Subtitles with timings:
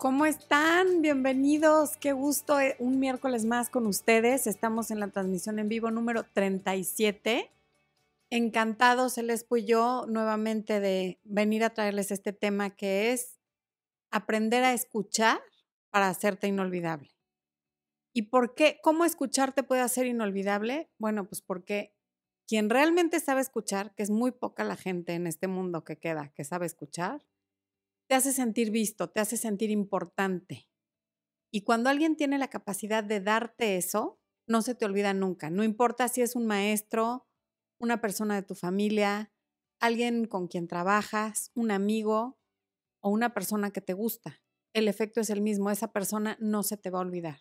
[0.00, 1.02] ¿Cómo están?
[1.02, 1.98] Bienvenidos.
[1.98, 4.46] Qué gusto eh, un miércoles más con ustedes.
[4.46, 7.50] Estamos en la transmisión en vivo número 37.
[8.30, 13.38] Encantados, el y yo, nuevamente de venir a traerles este tema que es
[14.10, 15.38] aprender a escuchar
[15.90, 17.10] para hacerte inolvidable.
[18.14, 18.78] ¿Y por qué?
[18.82, 20.88] ¿Cómo escucharte puede hacer inolvidable?
[20.96, 21.92] Bueno, pues porque
[22.48, 26.32] quien realmente sabe escuchar, que es muy poca la gente en este mundo que queda
[26.34, 27.20] que sabe escuchar,
[28.10, 30.68] te hace sentir visto, te hace sentir importante.
[31.52, 35.48] Y cuando alguien tiene la capacidad de darte eso, no se te olvida nunca.
[35.48, 37.28] No importa si es un maestro,
[37.78, 39.32] una persona de tu familia,
[39.78, 42.36] alguien con quien trabajas, un amigo
[43.00, 44.42] o una persona que te gusta.
[44.72, 47.38] El efecto es el mismo, esa persona no se te va a olvidar.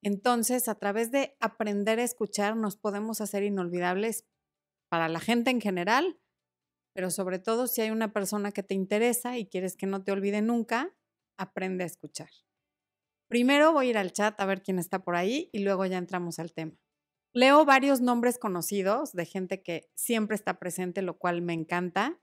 [0.00, 4.28] Entonces, a través de aprender a escuchar, nos podemos hacer inolvidables
[4.88, 6.20] para la gente en general,
[6.92, 10.12] pero sobre todo si hay una persona que te interesa y quieres que no te
[10.12, 10.94] olvide nunca,
[11.38, 12.30] aprende a escuchar.
[13.28, 15.98] Primero voy a ir al chat a ver quién está por ahí y luego ya
[15.98, 16.72] entramos al tema.
[17.32, 22.20] Leo varios nombres conocidos de gente que siempre está presente, lo cual me encanta.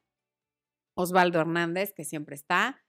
[0.97, 2.83] Osvaldo Hernández, que siempre está,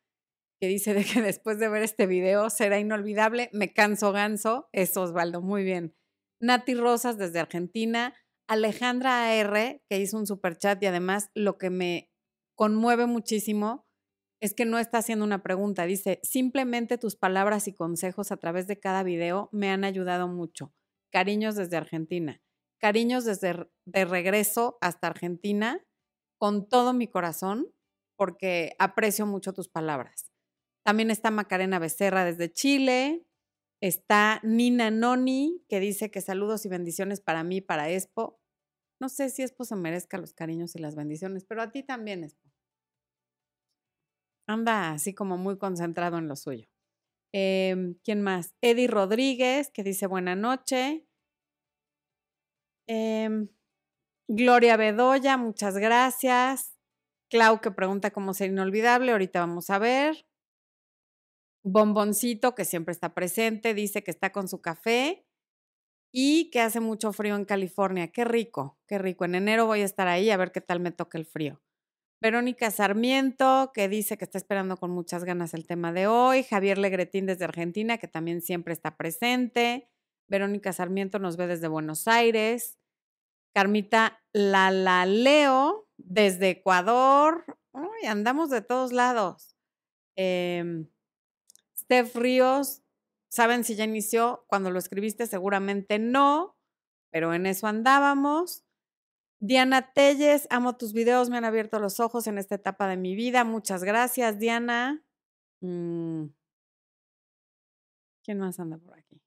[0.60, 3.50] que dice de que después de ver este video será inolvidable.
[3.53, 4.69] Me canso ganso.
[4.72, 5.94] Es Osvaldo, muy bien.
[6.41, 8.14] Nati Rosas desde Argentina.
[8.48, 12.10] Alejandra AR, que hizo un super chat y además lo que me
[12.56, 13.86] conmueve muchísimo
[14.41, 15.84] es que no está haciendo una pregunta.
[15.84, 20.72] Dice, simplemente tus palabras y consejos a través de cada video me han ayudado mucho.
[21.10, 22.41] Cariños desde Argentina.
[22.78, 25.84] Cariños desde de regreso hasta Argentina
[26.38, 27.66] con todo mi corazón
[28.16, 30.30] porque aprecio mucho tus palabras.
[30.84, 33.24] También está Macarena Becerra desde Chile.
[33.80, 38.38] Está Nina Noni, que dice que saludos y bendiciones para mí, para Expo.
[39.00, 42.24] No sé si Expo se merezca los cariños y las bendiciones, pero a ti también,
[42.24, 42.50] Expo.
[44.48, 46.68] Anda así como muy concentrado en lo suyo.
[47.32, 48.54] Em, ¿Quién más?
[48.62, 51.06] Eddie Rodríguez, que dice buena noche.
[52.88, 53.48] Em,
[54.28, 56.75] Gloria Bedoya, muchas gracias.
[57.31, 59.12] Clau, que pregunta cómo ser inolvidable.
[59.12, 60.26] Ahorita vamos a ver.
[61.62, 65.28] Bomboncito, que siempre está presente, dice que está con su café
[66.12, 68.08] y que hace mucho frío en California.
[68.08, 69.24] Qué rico, qué rico.
[69.24, 71.60] En enero voy a estar ahí a ver qué tal me toca el frío.
[72.20, 76.42] Verónica Sarmiento, que dice que está esperando con muchas ganas el tema de hoy.
[76.42, 79.88] Javier Legretín desde Argentina, que también siempre está presente.
[80.26, 82.78] Verónica Sarmiento nos ve desde Buenos Aires.
[83.54, 87.44] Carmita Lalaleo desde Ecuador.
[88.06, 89.56] andamos de todos lados.
[90.16, 90.84] Eh,
[91.76, 92.82] Steph Ríos,
[93.28, 94.44] ¿saben si ya inició?
[94.49, 96.56] Cuando lo escribiste seguramente no,
[97.11, 98.65] pero en eso andábamos.
[99.41, 103.15] Diana Telles, amo tus videos, me han abierto los ojos en esta etapa de mi
[103.15, 103.44] vida.
[103.44, 105.05] Muchas gracias, Diana.
[105.61, 106.27] Mm.
[108.25, 109.22] ¿Quién más anda por aquí?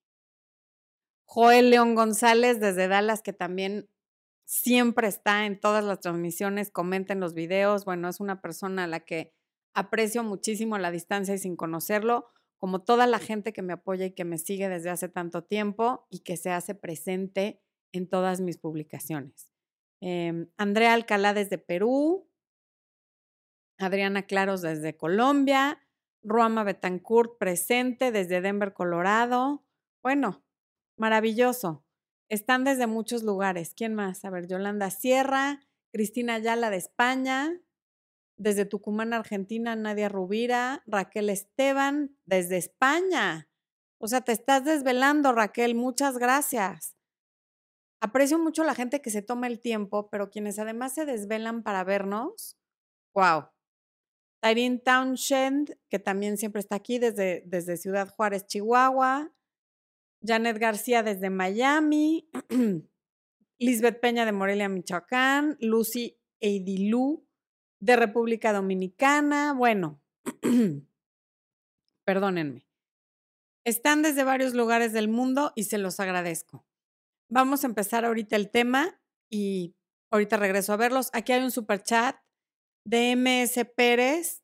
[1.25, 3.89] Joel León González desde Dallas, que también
[4.45, 7.85] siempre está en todas las transmisiones, comenta en los videos.
[7.85, 9.33] Bueno, es una persona a la que
[9.73, 12.27] aprecio muchísimo la distancia y sin conocerlo
[12.61, 16.05] como toda la gente que me apoya y que me sigue desde hace tanto tiempo
[16.11, 17.59] y que se hace presente
[17.91, 19.51] en todas mis publicaciones.
[19.99, 22.29] Em, Andrea Alcalá desde Perú,
[23.79, 25.81] Adriana Claros desde Colombia,
[26.21, 29.65] Ruama Betancourt presente desde Denver, Colorado.
[30.03, 30.43] Bueno,
[30.97, 31.83] maravilloso.
[32.29, 33.73] Están desde muchos lugares.
[33.75, 34.23] ¿Quién más?
[34.23, 35.61] A ver, Yolanda Sierra,
[35.91, 37.59] Cristina Ayala de España,
[38.41, 43.47] desde Tucumán, Argentina, Nadia Rubira, Raquel Esteban, desde España.
[43.99, 46.97] O sea, te estás desvelando, Raquel, muchas gracias.
[48.01, 51.83] Aprecio mucho la gente que se toma el tiempo, pero quienes además se desvelan para
[51.83, 52.57] vernos,
[53.13, 53.49] wow.
[54.41, 59.31] Tyrene Townshend, que también siempre está aquí desde, desde Ciudad Juárez, Chihuahua.
[60.23, 62.27] Janet García desde Miami.
[63.59, 65.57] Lisbeth Peña de Morelia, Michoacán.
[65.59, 67.27] Lucy Eidilú
[67.81, 69.99] de República Dominicana, bueno,
[72.05, 72.65] perdónenme.
[73.65, 76.65] Están desde varios lugares del mundo y se los agradezco.
[77.27, 78.99] Vamos a empezar ahorita el tema
[79.29, 79.75] y
[80.11, 81.09] ahorita regreso a verlos.
[81.13, 82.17] Aquí hay un super chat
[82.85, 84.43] de MS Pérez.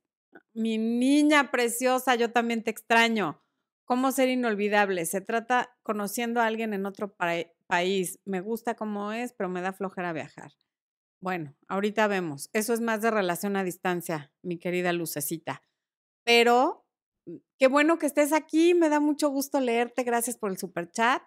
[0.53, 3.43] Mi niña preciosa, yo también te extraño.
[3.85, 5.05] ¿Cómo ser inolvidable?
[5.05, 8.19] Se trata conociendo a alguien en otro país.
[8.25, 10.51] Me gusta cómo es, pero me da flojera viajar.
[11.19, 12.49] Bueno, ahorita vemos.
[12.53, 15.63] Eso es más de relación a distancia, mi querida Lucecita.
[16.23, 16.85] Pero
[17.25, 18.73] mm, qué bueno que estés aquí.
[18.73, 20.03] Me da mucho gusto leerte.
[20.03, 21.23] Gracias por el super chat.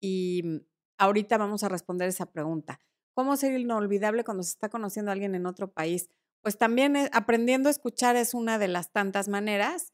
[0.00, 0.56] Y mm,
[0.98, 2.80] ahorita vamos a responder esa pregunta.
[3.14, 6.10] ¿Cómo ser inolvidable cuando se está conociendo a alguien en otro país?
[6.42, 9.92] Pues también eh, aprendiendo a escuchar es una de las tantas maneras.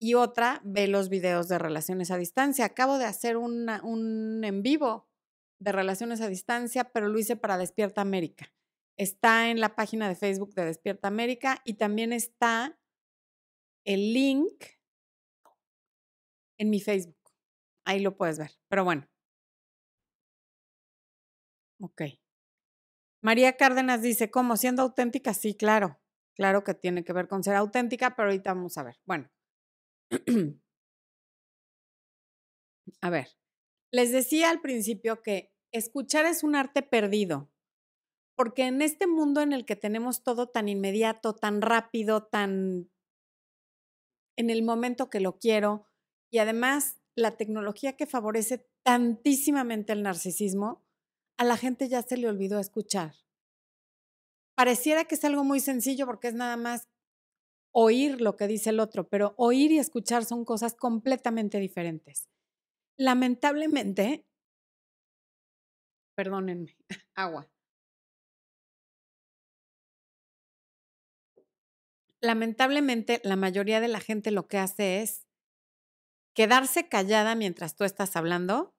[0.00, 2.66] y otra ve los videos de relaciones a distancia.
[2.66, 3.68] Acabo de hacer un
[4.44, 5.08] en vivo
[5.60, 8.52] de relaciones a distancia, pero lo hice para Despierta América.
[8.96, 12.78] Está en la página de Facebook de Despierta América y también está
[13.84, 14.64] el link
[16.58, 17.18] en mi Facebook.
[17.84, 18.52] Ahí lo puedes ver.
[18.68, 19.08] Pero bueno.
[21.80, 22.02] Ok.
[23.22, 24.56] María Cárdenas dice, ¿cómo?
[24.56, 25.34] ¿Siendo auténtica?
[25.34, 26.00] Sí, claro.
[26.34, 29.00] Claro que tiene que ver con ser auténtica, pero ahorita vamos a ver.
[29.04, 29.30] Bueno.
[33.00, 33.28] a ver.
[33.92, 37.53] Les decía al principio que escuchar es un arte perdido
[38.36, 42.90] porque en este mundo en el que tenemos todo tan inmediato, tan rápido, tan
[44.36, 45.86] en el momento que lo quiero,
[46.30, 50.84] y además la tecnología que favorece tantísimamente el narcisismo,
[51.38, 53.14] a la gente ya se le olvidó escuchar.
[54.56, 56.88] Pareciera que es algo muy sencillo porque es nada más
[57.72, 62.28] oír lo que dice el otro, pero oír y escuchar son cosas completamente diferentes.
[62.96, 64.24] Lamentablemente,
[66.16, 66.76] perdónenme,
[67.16, 67.53] agua.
[72.24, 75.26] Lamentablemente la mayoría de la gente lo que hace es
[76.34, 78.74] quedarse callada mientras tú estás hablando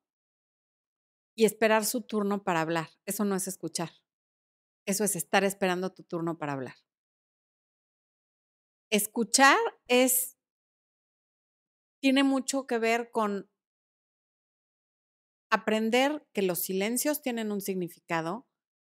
[1.37, 2.89] y esperar su turno para hablar.
[3.05, 3.91] Eso no es escuchar.
[4.85, 6.75] Eso es estar esperando tu turno para hablar.
[8.91, 9.57] Escuchar
[9.87, 10.37] es
[12.01, 13.49] tiene mucho que ver con
[15.49, 18.47] aprender que los silencios tienen un significado,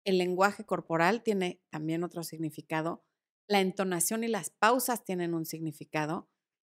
[0.04, 3.04] el lenguaje corporal tiene también otro significado,
[3.48, 6.28] la entonación y las pausas tienen un significado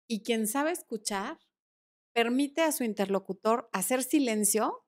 [0.08, 1.38] y quien sabe escuchar
[2.14, 4.84] permite a su interlocutor hacer silencio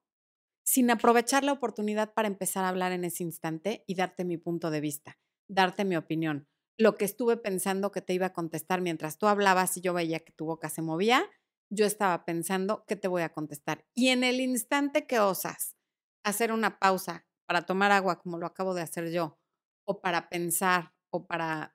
[0.65, 4.71] sin aprovechar la oportunidad para empezar a hablar en ese instante y darte mi punto
[4.71, 6.49] de vista, darte mi opinión.
[6.79, 10.21] Lo que estuve pensando que te iba a contestar mientras tú hablabas y yo veía
[10.21, 11.31] que tu boca se movía,
[11.71, 13.87] yo estaba pensando que te voy a contestar.
[13.95, 15.77] Y en el instante que osas
[16.25, 19.39] hacer una pausa para tomar agua, como lo acabo de hacer yo,
[19.87, 21.75] o para pensar para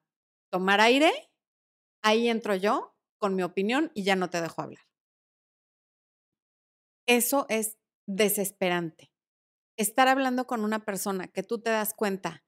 [0.51, 1.11] tomar aire,
[2.03, 4.83] ahí entro yo con mi opinión y ya no te dejo hablar.
[7.07, 7.77] Eso es
[8.07, 9.11] desesperante.
[9.77, 12.43] Estar hablando con una persona que tú te das cuenta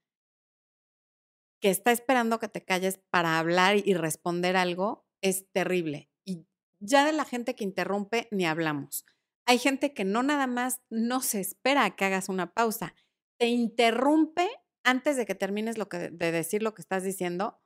[1.61, 6.09] que está esperando que te calles para hablar y responder algo es terrible.
[6.25, 6.47] Y
[6.79, 9.05] ya de la gente que interrumpe ni hablamos.
[9.45, 12.95] Hay gente que no nada más no se espera a que hagas una pausa,
[13.39, 14.49] te interrumpe
[14.83, 17.59] antes de que termines lo que, de decir lo que estás diciendo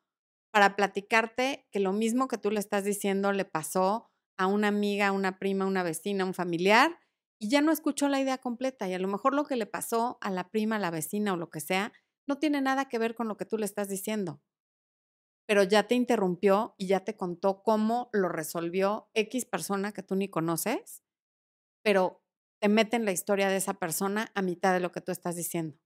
[0.52, 5.08] para platicarte que lo mismo que tú le estás diciendo le pasó a una amiga,
[5.08, 6.98] a una prima, a una vecina, a un familiar,
[7.40, 8.88] y ya no escuchó la idea completa.
[8.88, 11.38] Y a lo mejor lo que le pasó a la prima, a la vecina o
[11.38, 11.92] lo que sea,
[12.28, 14.42] no tiene nada que ver con lo que tú le estás diciendo.
[15.48, 20.16] Pero ya te interrumpió y ya te contó cómo lo resolvió X persona que tú
[20.16, 21.04] ni conoces,
[21.84, 22.24] pero
[22.62, 25.36] te mete en la historia de esa persona a mitad de lo que tú estás
[25.36, 25.78] diciendo.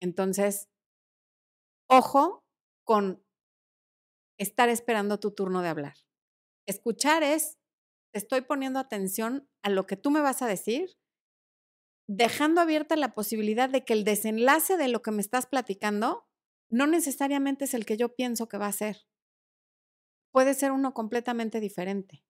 [0.00, 0.68] Entonces,
[1.88, 2.44] ojo
[2.84, 3.24] con
[4.38, 5.94] estar esperando tu turno de hablar.
[6.66, 7.58] Escuchar es,
[8.12, 10.98] estoy poniendo atención a lo que tú me vas a decir,
[12.08, 16.26] dejando abierta la posibilidad de que el desenlace de lo que me estás platicando
[16.70, 19.06] no necesariamente es el que yo pienso que va a ser.
[20.32, 22.24] Puede ser uno completamente diferente.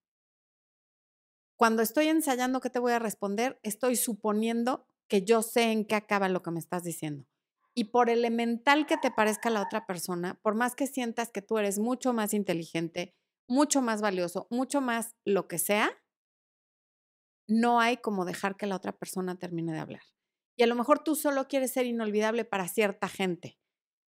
[1.59, 5.95] Cuando estoy ensayando qué te voy a responder, estoy suponiendo que yo sé en qué
[5.95, 7.27] acaba lo que me estás diciendo.
[7.79, 11.59] Y por elemental que te parezca la otra persona, por más que sientas que tú
[11.59, 13.15] eres mucho más inteligente,
[13.49, 15.91] mucho más valioso, mucho más lo que sea,
[17.49, 20.03] no hay como dejar que la otra persona termine de hablar.
[20.59, 23.59] Y a lo mejor tú solo quieres ser inolvidable para cierta gente,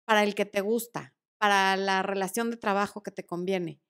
[0.06, 3.80] para el que te gusta, para la relación de trabajo que te conviene.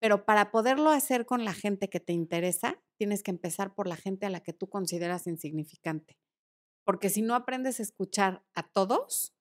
[0.00, 3.96] Pero para poderlo hacer con la gente que te interesa, tienes que empezar por la
[3.96, 6.16] gente a la que tú consideras insignificante.
[6.84, 9.34] Porque si no aprendes a escuchar a todos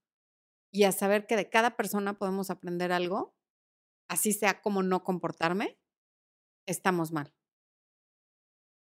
[0.71, 3.35] y a saber que de cada persona podemos aprender algo,
[4.09, 5.79] así sea como no comportarme,
[6.67, 7.33] estamos mal.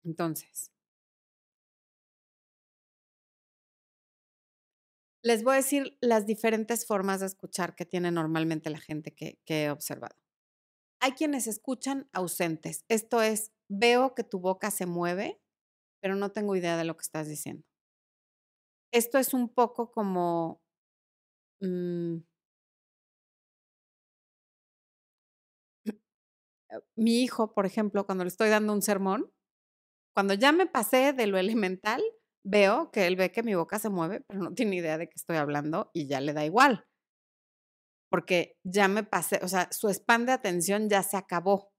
[0.04, 0.72] Entonces,
[5.24, 9.40] les voy a decir las diferentes formas de escuchar que tiene normalmente la gente que,
[9.46, 10.16] que, he observado.
[11.02, 12.86] Hay quienes escuchan ausentes.
[12.88, 15.40] Esto es, veo que tu boca se mueve,
[16.02, 17.69] pero no tengo idea de lo que estás diciendo
[18.92, 20.62] esto es un poco como...
[21.62, 22.20] Mm
[26.96, 29.32] mi hijo, por ejemplo, cuando le estoy dando un sermón,
[30.14, 32.02] cuando ya me pasé de lo elemental,
[32.44, 35.16] veo que él ve que mi boca se mueve, pero no tiene idea de que
[35.16, 36.86] estoy hablando y ya le da igual.
[38.10, 41.72] Porque ya me pasé, o sea, su spam de atención ya se acabó.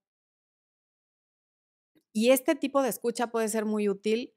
[2.13, 4.33] Y este tipo de escucha puede ser muy útil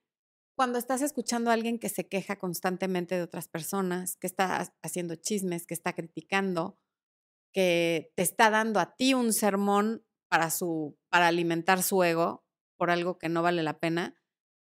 [0.57, 5.17] cuando estás escuchando a alguien que se queja constantemente de otras personas, que está haciendo
[5.17, 6.79] chismes, que está criticando,
[7.53, 12.45] que te está dando a ti un sermón para, su, para alimentar su ego
[12.77, 14.21] por algo que no vale la pena.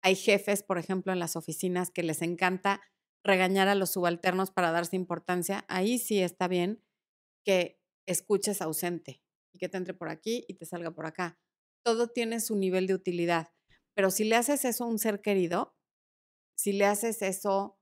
[0.02, 2.80] Hay jefes, por ejemplo, en las oficinas que les encanta
[3.24, 5.64] regañar a los subalternos para darse importancia.
[5.68, 6.82] Ahí sí está bien
[7.44, 9.22] que escuches ausente
[9.52, 11.38] y que te entre por aquí y te salga por acá.
[11.84, 13.52] Todo tiene su nivel de utilidad.
[13.94, 15.76] Pero si le haces eso a un ser querido,
[16.56, 17.78] si le haces eso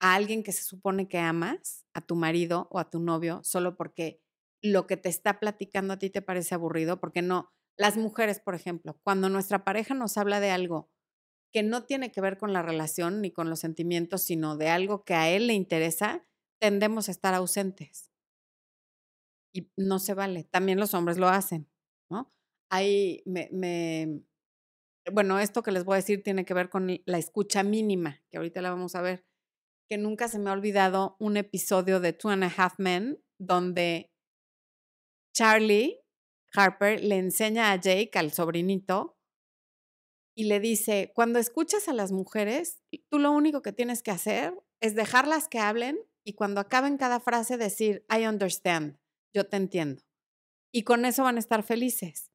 [0.00, 3.76] a alguien que se supone que amas, a tu marido o a tu novio, solo
[3.76, 4.20] porque
[4.62, 8.54] lo que te está platicando a ti te parece aburrido, porque no, las mujeres, por
[8.54, 10.90] ejemplo, cuando nuestra pareja nos habla de algo
[11.52, 15.04] que no tiene que ver con la relación ni con los sentimientos, sino de algo
[15.04, 16.26] que a él le interesa,
[16.60, 18.10] tendemos a estar ausentes.
[19.54, 20.44] Y no se vale.
[20.44, 21.68] También los hombres lo hacen,
[22.10, 22.32] ¿no?
[22.70, 24.22] Ahí me, me,
[25.10, 28.36] bueno, esto que les voy a decir tiene que ver con la escucha mínima, que
[28.36, 29.24] ahorita la vamos a ver,
[29.88, 34.12] que nunca se me ha olvidado un episodio de Two and a Half Men donde
[35.34, 36.00] Charlie
[36.54, 39.18] Harper le enseña a Jake, al sobrinito,
[40.34, 42.80] y le dice, cuando escuchas a las mujeres,
[43.10, 47.20] tú lo único que tienes que hacer es dejarlas que hablen y cuando acaben cada
[47.20, 48.98] frase decir, I understand,
[49.34, 50.02] yo te entiendo.
[50.72, 52.31] Y con eso van a estar felices.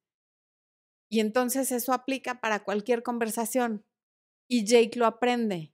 [1.10, 3.84] Y entonces eso aplica para cualquier conversación.
[4.48, 5.72] Y Jake lo aprende.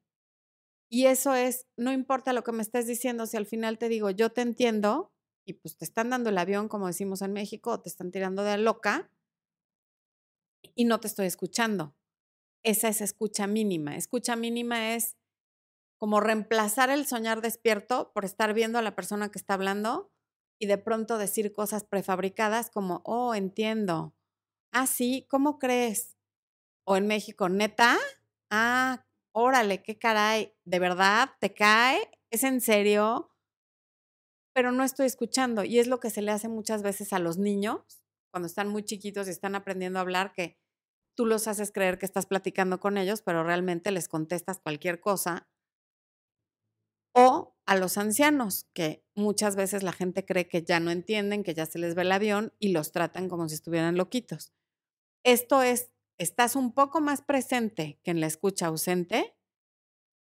[0.90, 4.10] Y eso es, no importa lo que me estés diciendo, si al final te digo,
[4.10, 5.12] yo te entiendo,
[5.44, 8.44] y pues te están dando el avión, como decimos en México, o te están tirando
[8.44, 9.10] de loca,
[10.74, 11.94] y no te estoy escuchando
[12.64, 13.94] esa es escucha mínima.
[13.94, 15.16] Escucha mínima es
[15.98, 20.10] como reemplazar el soñar despierto por estar viendo a la persona que está hablando
[20.58, 24.14] y de pronto decir cosas prefabricadas como, oh, entiendo.
[24.76, 26.16] Ah, sí, ¿cómo crees?
[26.84, 27.98] O en México, neta,
[28.50, 32.10] ah, órale, qué caray, ¿de verdad te cae?
[32.30, 33.30] ¿Es en serio?
[34.56, 37.38] Pero no estoy escuchando y es lo que se le hace muchas veces a los
[37.38, 37.80] niños
[38.30, 40.56] cuando están muy chiquitos y están aprendiendo a hablar que
[41.16, 45.46] tú los haces creer que estás platicando con ellos, pero realmente les contestas cualquier cosa.
[47.16, 51.54] O a los ancianos, que muchas veces la gente cree que ya no entienden, que
[51.54, 54.52] ya se les ve el avión y los tratan como si estuvieran loquitos.
[55.24, 59.34] Esto es, estás un poco más presente que en la escucha ausente,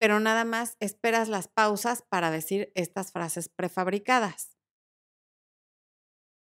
[0.00, 4.56] pero nada más esperas las pausas para decir estas frases prefabricadas.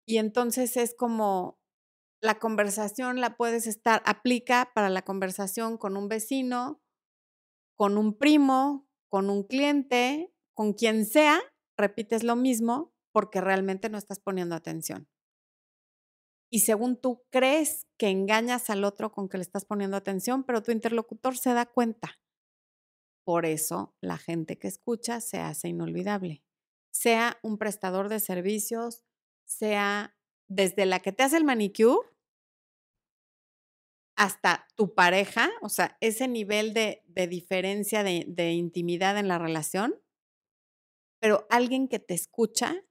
[0.07, 1.59] Y entonces es como
[2.21, 6.81] la conversación la puedes estar, aplica para la conversación con un vecino,
[7.75, 11.41] con un primo, con un cliente, con quien sea,
[11.77, 15.07] repites lo mismo porque realmente no estás poniendo atención.
[16.55, 20.63] Y según tú crees que engañas al otro con que le estás poniendo atención, pero
[20.63, 22.17] tu interlocutor se da cuenta.
[23.25, 26.45] Por eso la gente que escucha se hace inolvidable.
[26.91, 29.03] Sea un prestador de servicios,
[29.43, 32.07] sea desde la que te hace el manicure
[34.15, 39.93] hasta tu pareja, o sea, ese nivel de, diferencia de, intimidad en la relación,
[41.19, 42.81] pero alguien que te escucha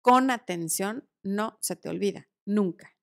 [0.00, 2.96] con atención no se te olvida, nunca.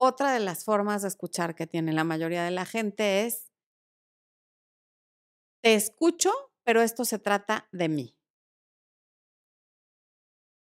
[0.00, 3.52] Otra de las formas de escuchar que tiene la mayoría de la gente es,
[5.62, 6.32] te escucho,
[6.64, 8.16] pero esto se trata de mí.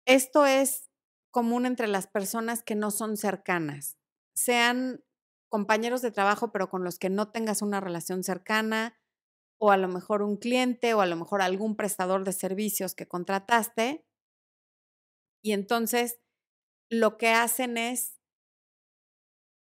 [0.07, 0.89] Esto es
[1.31, 3.99] común entre las personas que no son cercanas,
[4.35, 5.05] sean
[5.49, 8.99] compañeros de trabajo, pero con los que no tengas una relación cercana,
[9.59, 13.09] o a lo mejor un cliente, o a lo mejor algún prestador de servicios que
[13.09, 14.05] contrataste.
[15.43, 16.19] Y entonces
[16.91, 18.16] lo que hacen es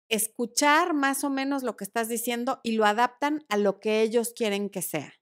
[0.09, 4.33] escuchar más o menos lo que estás diciendo y lo adaptan a lo que ellos
[4.35, 5.19] quieren que sea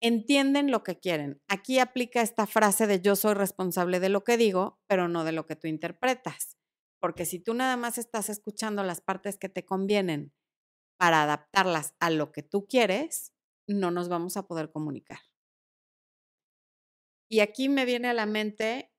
[0.00, 1.42] entienden lo que quieren.
[1.48, 5.32] Aquí aplica esta frase de yo soy responsable de lo que digo, pero no de
[5.32, 6.56] lo que tú interpretas.
[7.00, 10.32] Porque si tú nada más estás escuchando las partes que te convienen
[10.98, 13.32] para adaptarlas a lo que tú quieres,
[13.66, 15.18] no nos vamos a poder comunicar.
[17.28, 18.92] Y aquí me viene a la mente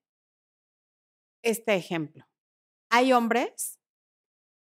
[1.43, 2.27] este ejemplo.
[2.89, 3.79] Hay hombres,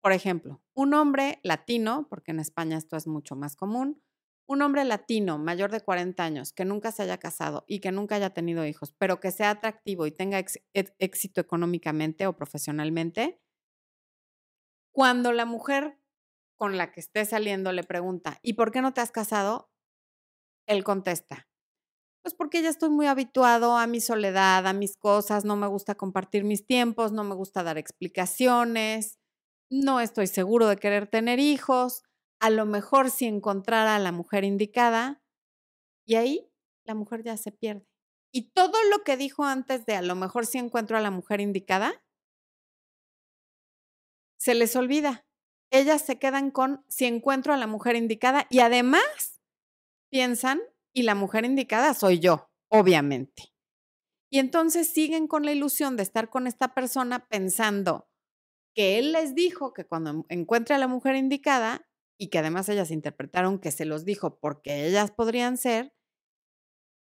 [0.03, 4.03] por ejemplo, un hombre latino, porque en España esto es mucho más común,
[4.47, 8.15] un hombre latino mayor de 40 años que nunca se haya casado y que nunca
[8.15, 10.43] haya tenido hijos, pero que sea atractivo y tenga
[10.99, 13.41] éxito económicamente o profesionalmente,
[14.91, 15.99] cuando la mujer
[16.57, 19.71] con la que esté saliendo le pregunta, ¿y por qué no te has casado?
[20.67, 21.47] Él contesta,
[22.23, 25.95] Pues porque ya estoy muy habituado a mi soledad, a mis cosas, no me gusta
[25.95, 29.19] compartir mis tiempos, no me gusta dar explicaciones,
[29.81, 32.03] no estoy seguro de querer tener hijos,
[32.39, 35.23] a lo mejor si encontrara a la mujer indicada,
[36.05, 36.51] y ahí
[36.85, 37.87] la mujer ya se pierde.
[38.31, 41.39] Y todo lo que dijo antes de a lo mejor si encuentro a la mujer
[41.39, 42.03] indicada,
[44.37, 45.25] se les olvida.
[45.71, 49.41] Ellas se quedan con si encuentro a la mujer indicada y además
[50.11, 50.61] piensan,
[50.95, 53.51] y la mujer indicada soy yo, obviamente.
[54.29, 58.07] Y entonces siguen con la ilusión de estar con esta persona pensando
[58.75, 61.87] que él les dijo que cuando encuentre a la mujer indicada,
[62.19, 65.93] y que además ellas interpretaron que se los dijo porque ellas podrían ser,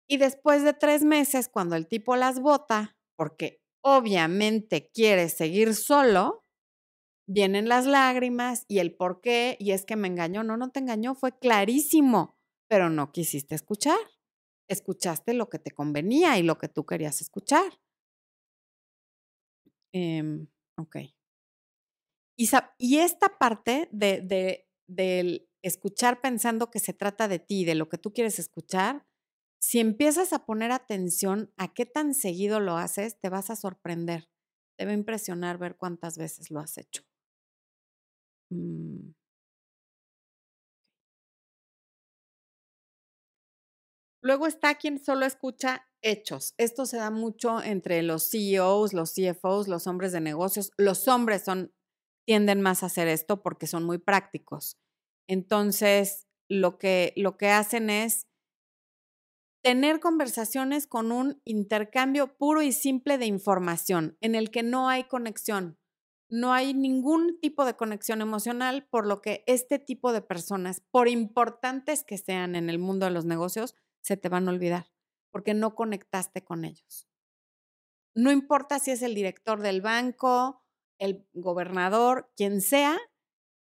[0.07, 6.45] y después de tres meses, cuando el tipo las vota, porque obviamente quiere seguir solo,
[7.27, 10.43] vienen las lágrimas y el por qué, y es que me engañó.
[10.43, 13.99] No, no te engañó, fue clarísimo, pero no quisiste escuchar.
[14.67, 17.71] Escuchaste lo que te convenía y lo que tú querías escuchar.
[19.93, 20.47] Em,
[20.77, 20.95] ok.
[22.39, 27.89] Y, esta parte de, de, del escuchar pensando que se trata de ti, de lo
[27.89, 29.05] que tú quieres escuchar,
[29.61, 34.29] si empiezas a poner atención a qué tan seguido lo haces, te vas a sorprender.
[34.77, 37.03] Te va a impresionar ver cuántas veces lo has hecho.
[38.51, 39.11] Mm.
[44.21, 46.53] Luego está quien solo escucha hechos.
[46.57, 50.71] Esto se da mucho entre los CEOs, los CFOs, los hombres de negocios.
[50.77, 51.73] Los hombres son,
[52.29, 54.77] tienden más a hacer esto porque son muy prácticos.
[55.27, 58.27] Entonces, lo que, lo que hacen es
[59.63, 65.05] tener conversaciones con un intercambio puro y simple de información en el que no hay
[65.05, 65.79] conexión
[66.29, 71.07] no hay ningún tipo de conexión emocional, por lo que este tipo de personas, por
[71.07, 74.91] importantes que sean en el mundo de los negocios, se te van a olvidar,
[75.31, 77.07] porque no conectaste con ellos.
[78.13, 80.63] No importa si es el director del banco,
[80.99, 82.97] el gobernador, quien sea,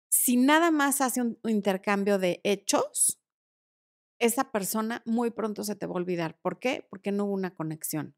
[0.09, 3.19] si nada más hace un intercambio de hechos,
[4.19, 6.39] esa persona muy pronto se te va a olvidar.
[6.41, 6.85] ¿Por qué?
[6.89, 8.15] Porque no hubo una conexión.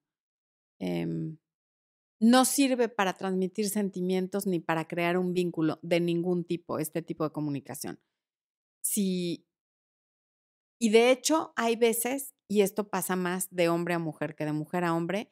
[0.80, 1.38] Em,
[2.20, 7.24] no sirve para transmitir sentimientos ni para crear un vínculo de ningún tipo, este tipo
[7.24, 8.00] de comunicación.
[8.82, 9.48] Si,
[10.80, 14.54] y de hecho, hay veces, y esto pasa más de hombre a mujer que de
[14.54, 15.32] mujer a hombre,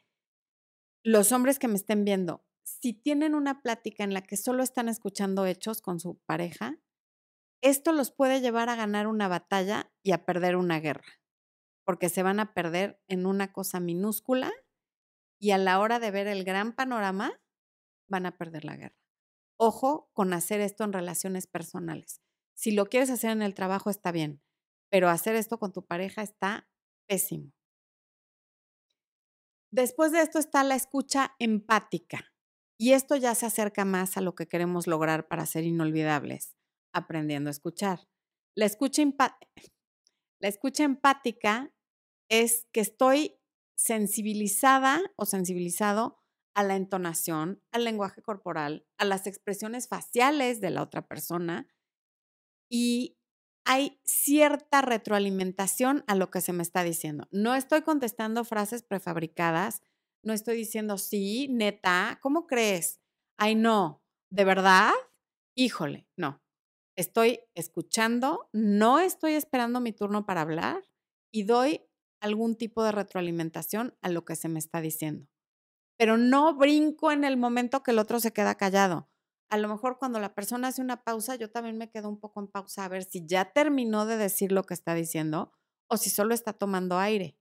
[1.04, 4.90] los hombres que me estén viendo, si tienen una plática en la que solo están
[4.90, 6.78] escuchando hechos con su pareja,
[7.62, 11.22] esto los puede llevar a ganar una batalla y a perder una guerra,
[11.86, 14.52] porque se van a perder en una cosa minúscula
[15.40, 17.40] y a la hora de ver el gran panorama
[18.08, 18.98] van a perder la guerra.
[19.58, 22.22] Ojo con hacer esto en relaciones personales.
[22.56, 24.42] Si lo quieres hacer en el trabajo está bien,
[24.90, 26.68] pero hacer esto con tu pareja está
[27.08, 27.52] pésimo.
[29.72, 32.35] Después de esto está la escucha empática.
[32.78, 36.56] Y esto ya se acerca más a lo que queremos lograr para ser inolvidables,
[36.94, 38.08] aprendiendo a escuchar.
[38.56, 39.04] La escucha,
[40.40, 41.74] la escucha empática
[42.30, 43.38] es que estoy
[43.78, 46.22] sensibilizada o sensibilizado
[46.56, 51.68] a la entonación, al lenguaje corporal, a las expresiones faciales de la otra persona
[52.70, 53.18] y
[53.66, 57.28] hay cierta retroalimentación a lo que se me está diciendo.
[57.32, 59.82] No estoy contestando frases prefabricadas,
[60.26, 63.00] no estoy diciendo sí, neta, ¿cómo crees?
[63.38, 64.92] Ay, no, ¿de verdad?
[65.56, 66.42] Híjole, no.
[66.98, 70.84] Estoy escuchando, no estoy esperando mi turno para hablar
[71.32, 71.86] y doy
[72.22, 75.28] algún tipo de retroalimentación a lo que se me está diciendo.
[75.98, 79.10] Pero no brinco en el momento que el otro se queda callado.
[79.50, 82.40] A lo mejor cuando la persona hace una pausa, yo también me quedo un poco
[82.40, 85.52] en pausa a ver si ya terminó de decir lo que está diciendo
[85.88, 87.38] o si solo está tomando aire.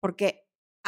[0.00, 0.39] Porque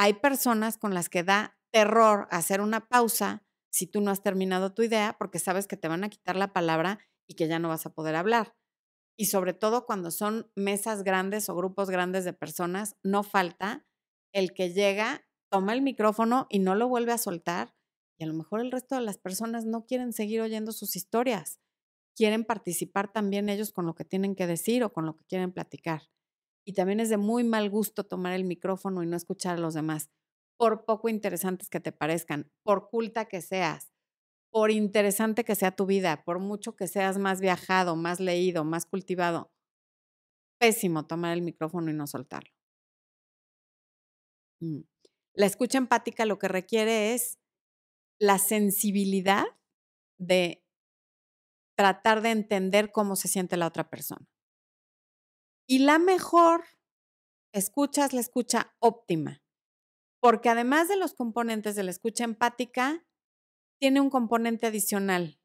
[0.03, 4.75] hay personas con las que da terror hacer una pausa si tú no has terminado
[4.75, 7.69] tu idea porque sabes que te van a quitar la palabra y que ya no
[7.69, 8.57] vas a poder hablar
[9.17, 13.87] y sobre todo cuando son mesas grandes o grupos grandes de personas, no falta
[14.35, 17.73] el que llega, toma el micrófono y no lo vuelve a soltar
[18.19, 21.61] y a lo mejor el resto de las personas no quieren seguir oyendo sus historias,
[22.17, 25.53] quieren participar también ellos con lo que tienen que decir o con lo que quieren
[25.53, 26.03] platicar.
[26.64, 29.75] Y también es de muy mal gusto tomar el micrófono y no escuchar a los
[29.75, 30.11] demás,
[30.57, 33.92] por poco interesantes que te parezcan, por culta que seas,
[34.51, 38.87] por interesante que sea tu vida, por mucho que seas más viajado, más leído, más
[38.87, 39.51] cultivado,
[40.59, 42.51] pésimo tomar el micrófono y no soltarlo.
[44.61, 44.81] Mm.
[45.35, 47.38] La escucha empática lo que requiere es
[48.20, 49.44] la sensibilidad
[50.18, 50.64] de
[51.77, 54.27] tratar de entender cómo se siente la otra persona.
[55.66, 56.64] Y la mejor
[57.53, 59.42] escuchas la escucha óptima,
[60.20, 63.07] porque además de los componentes de la escucha empática,
[63.79, 65.42] tiene un componente adicional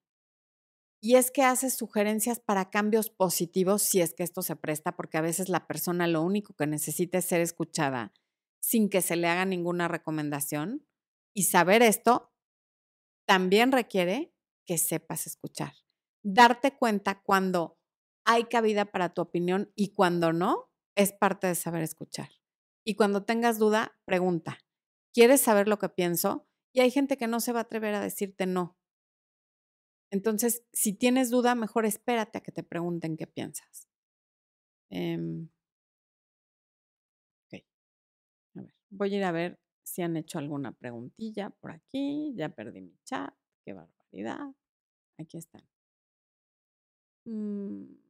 [0.99, 5.17] y es que haces sugerencias para cambios positivos si es que esto se presta, porque
[5.17, 8.13] a veces la persona lo único que necesita es ser escuchada
[8.60, 10.88] sin que se le haga ninguna recomendación.
[11.34, 12.34] Y saber esto
[13.27, 14.34] también requiere
[14.65, 15.73] que sepas escuchar.
[16.23, 17.77] Darte cuenta cuando
[18.28, 22.30] hay cabida para tu opinión y cuando no, es parte de saber escuchar.
[22.86, 24.60] Y cuando tengas duda, pregunta.
[25.13, 26.48] ¿Quieres saber lo que pienso?
[26.74, 28.78] Y hay gente que no se va a atrever a decirte no,
[30.10, 33.88] entonces, si tienes duda, mejor espérate a que te pregunten qué piensas.
[34.90, 35.50] Em.
[38.56, 42.34] A ver, voy a ir a ver si han hecho alguna preguntilla por aquí.
[42.36, 43.34] Ya perdí mi chat.
[43.63, 44.54] Qué barbaridad.
[45.18, 45.63] Aquí están.
[47.26, 48.07] Mm.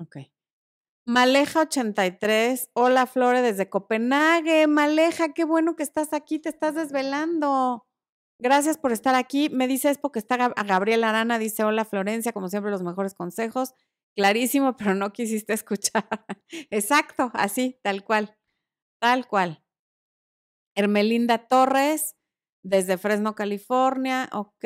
[0.00, 0.16] Ok.
[1.06, 4.66] Maleja83, hola Flore desde Copenhague.
[4.66, 7.86] Maleja, qué bueno que estás aquí, te estás desvelando.
[8.38, 9.50] Gracias por estar aquí.
[9.50, 13.14] Me dice es porque está a Gabriel Arana, dice hola Florencia, como siempre los mejores
[13.14, 13.74] consejos.
[14.16, 16.08] Clarísimo, pero no quisiste escuchar.
[16.70, 18.34] Exacto, así, tal cual,
[19.00, 19.62] tal cual.
[20.74, 22.16] Hermelinda Torres,
[22.62, 24.30] desde Fresno, California.
[24.32, 24.64] Ok,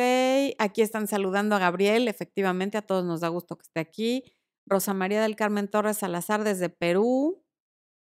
[0.58, 4.24] aquí están saludando a Gabriel, efectivamente, a todos nos da gusto que esté aquí.
[4.66, 7.44] Rosa María del Carmen Torres Salazar desde Perú.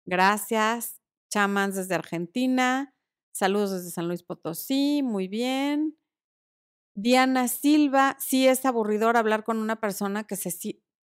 [0.07, 1.01] Gracias.
[1.31, 2.95] Chamans desde Argentina.
[3.33, 5.99] Saludos desde San Luis Potosí, muy bien.
[6.95, 10.51] Diana Silva, sí es aburridor hablar con una persona que se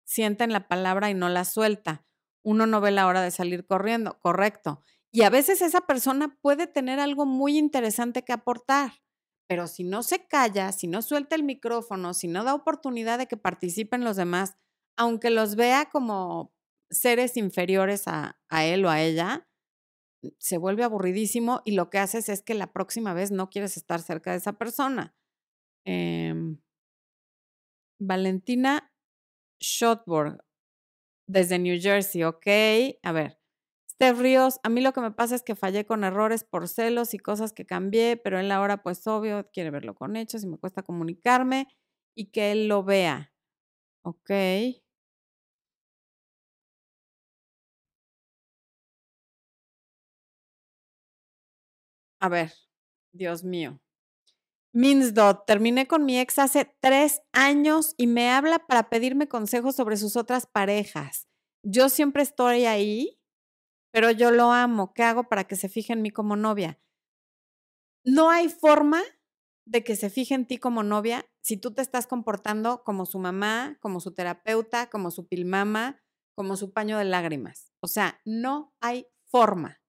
[0.05, 2.05] sienta en la palabra y no la suelta.
[2.43, 4.81] Uno no ve la hora de salir corriendo, correcto.
[5.11, 8.93] Y a veces esa persona puede tener algo muy interesante que aportar,
[9.47, 13.27] pero si no se calla, si no suelta el micrófono, si no da oportunidad de
[13.27, 14.55] que participen los demás,
[14.97, 16.53] aunque los vea como
[16.89, 19.47] seres inferiores a, él o a ella,
[20.37, 24.01] se vuelve aburridísimo y lo que haces es que la próxima vez no quieres estar
[24.01, 25.15] cerca de esa persona.
[25.85, 26.59] Em,
[27.99, 28.91] Valentina
[29.59, 30.43] Shotborg,
[31.27, 32.47] desde New Jersey, ok.
[33.03, 33.39] A ver,
[33.89, 37.13] Steph Ríos, a mí lo que me pasa es que fallé con errores por celos
[37.13, 40.57] y cosas que cambié, pero él ahora, pues obvio, quiere verlo con hechos y me
[40.57, 41.67] cuesta comunicarme
[42.15, 43.31] y que él lo vea.
[44.03, 44.29] Ok.
[52.19, 52.53] A ver,
[53.13, 53.79] Dios mío.
[54.73, 59.97] Minsdot, terminé con mi ex hace tres años y me habla para pedirme consejos sobre
[59.97, 61.27] sus otras parejas.
[61.63, 63.19] Yo siempre estoy ahí,
[63.91, 64.93] pero yo lo amo.
[64.93, 66.79] ¿Qué hago para que se fije en mí como novia?
[68.05, 69.01] No hay forma
[69.65, 73.19] de que se fije en ti como novia si tú te estás comportando como su
[73.19, 76.01] mamá, como su terapeuta, como su pilmama,
[76.35, 77.71] como su paño de lágrimas.
[77.81, 79.81] O sea, no hay forma.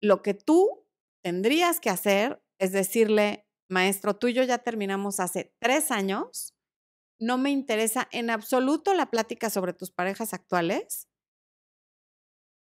[0.00, 0.86] Lo que tú
[1.22, 6.54] tendrías que hacer es decirle, maestro, tú y yo ya terminamos hace tres años,
[7.20, 11.08] no me interesa en absoluto la plática sobre tus parejas actuales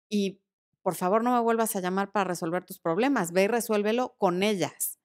[0.09, 0.41] y
[0.81, 4.41] por favor no me vuelvas a llamar para resolver tus problemas, ve y resuélvelo con
[4.41, 4.96] ellas.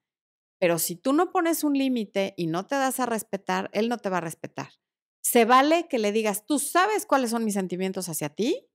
[0.63, 3.97] Pero si tú no pones un límite y no te das a respetar, él no
[3.97, 4.69] te va a respetar.
[5.21, 8.69] Se vale que le digas, tú sabes cuáles son mis sentimientos hacia ti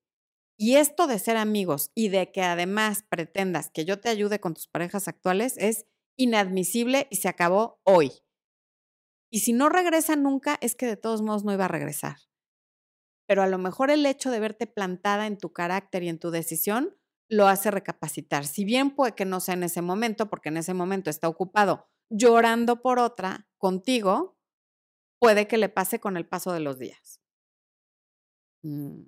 [0.58, 4.52] y esto de ser amigos y de que además pretendas que yo te ayude con
[4.52, 5.86] tus parejas actuales es
[6.18, 8.12] inadmisible y se acabó hoy.
[9.32, 12.18] Y si no regresa nunca, es que de todos modos no iba a regresar.
[13.26, 16.30] Pero a lo mejor el hecho de verte plantada en tu carácter y en tu
[16.30, 16.97] decisión
[17.28, 18.46] lo hace recapacitar.
[18.46, 21.88] Si bien puede que no sea en ese momento, porque en ese momento está ocupado
[22.10, 24.38] llorando por otra contigo,
[25.20, 27.20] puede que le pase con el paso de los días.
[28.62, 29.04] Mm.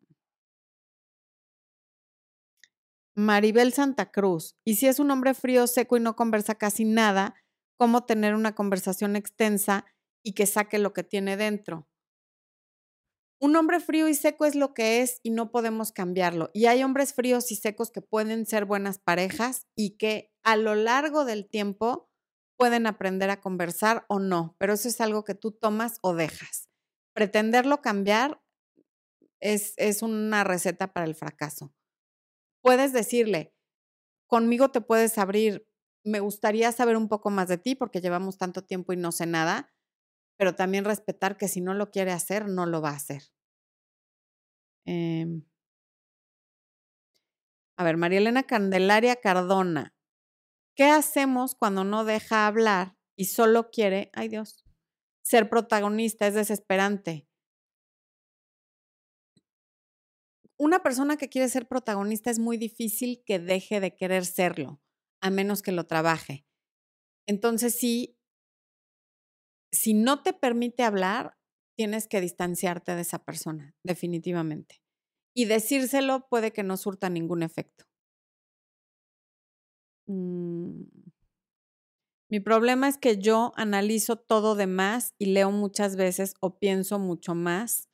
[3.17, 4.57] Maribel Santa Cruz.
[4.65, 7.35] Y si es un hombre frío, seco y no conversa casi nada,
[7.77, 9.85] ¿cómo tener una conversación extensa
[10.23, 11.90] y que saque lo que tiene dentro?
[13.41, 16.51] Un hombre frío y seco es lo que es y no podemos cambiarlo.
[16.53, 20.75] Y hay hombres fríos y secos que pueden ser buenas parejas y que a lo
[20.75, 22.11] largo del tiempo
[22.57, 26.69] pueden aprender a conversar o no, pero eso es algo que tú tomas o dejas.
[27.15, 28.43] Pretenderlo cambiar
[29.41, 31.73] es, es una receta para el fracaso
[32.63, 33.55] puedes decirle,
[34.27, 35.67] conmigo te puedes abrir,
[36.05, 39.27] me gustaría saber un poco más de ti porque llevamos tanto tiempo y no sé
[39.27, 39.73] nada,
[40.41, 43.25] pero también respetar que si no lo quiere hacer, no lo va a hacer.
[44.87, 45.43] Em
[47.77, 49.95] a ver, María Elena Candelaria Cardona,
[50.75, 54.65] ¿qué hacemos cuando no deja hablar y solo quiere, ay Dios,
[55.23, 56.27] ser protagonista?
[56.27, 57.29] Es desesperante.
[60.57, 64.83] una persona que quiere ser protagonista es muy difícil que deje de querer serlo,
[65.23, 66.45] a menos que lo trabaje.
[67.27, 68.20] Entonces, sí,
[69.73, 71.37] si no te permite hablar,
[71.77, 74.83] tienes que distanciarte de esa persona, definitivamente.
[75.35, 77.85] Y decírselo puede que no surta ningún efecto.
[80.07, 80.83] Mm.
[82.31, 86.99] Mi problema es que yo analizo todo de más y leo muchas veces o pienso
[86.99, 87.89] mucho más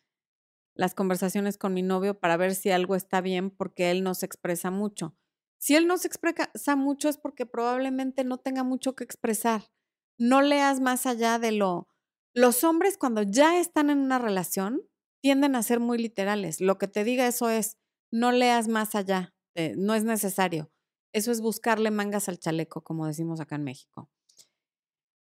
[0.75, 4.27] las conversaciones con mi novio para ver si algo está bien porque él no se
[4.27, 5.17] expresa mucho.
[5.59, 9.71] Si él no se expresa mucho es porque probablemente no tenga mucho que expresar.
[10.19, 11.89] No leas más allá de lo...
[12.35, 14.83] Los hombres cuando ya están en una relación
[15.23, 16.61] tienden a ser muy literales.
[16.61, 17.79] Lo que te diga eso es,
[18.13, 19.35] no leas más allá,
[19.77, 20.71] no es necesario.
[21.13, 24.11] Eso es buscarle mangas al chaleco, como decimos acá en México.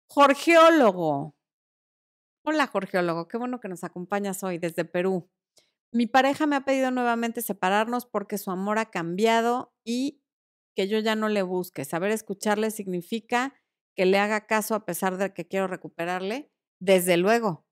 [0.10, 1.36] Jorgeólogo.
[2.45, 3.27] Hola, Jorgeólogo.
[3.27, 5.30] Qué bueno que nos acompañas hoy desde Perú.
[5.93, 10.21] Mi pareja me ha pedido nuevamente separarnos porque su amor ha cambiado y
[10.75, 11.84] que yo ya no le busque.
[11.84, 13.54] Saber escucharle significa
[13.95, 16.51] que le haga caso a pesar de que quiero recuperarle.
[16.80, 17.65] Desde luego.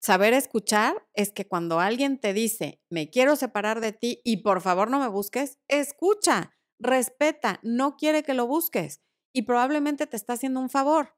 [0.00, 4.60] Saber escuchar es que cuando alguien te dice, me quiero separar de ti y por
[4.60, 9.00] favor no me busques, escucha, respeta, no quiere que lo busques
[9.32, 11.14] y probablemente te está haciendo un favor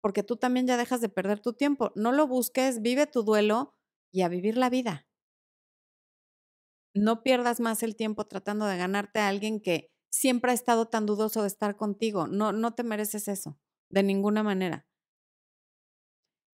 [0.00, 1.92] porque tú también ya dejas de perder tu tiempo.
[1.94, 3.74] No lo busques, vive tu duelo
[4.12, 5.06] y a vivir la vida.
[6.94, 11.06] No pierdas más el tiempo tratando de ganarte a alguien que siempre ha estado tan
[11.06, 12.26] dudoso de estar contigo.
[12.26, 13.58] No, no te mereces eso,
[13.90, 14.86] de ninguna manera.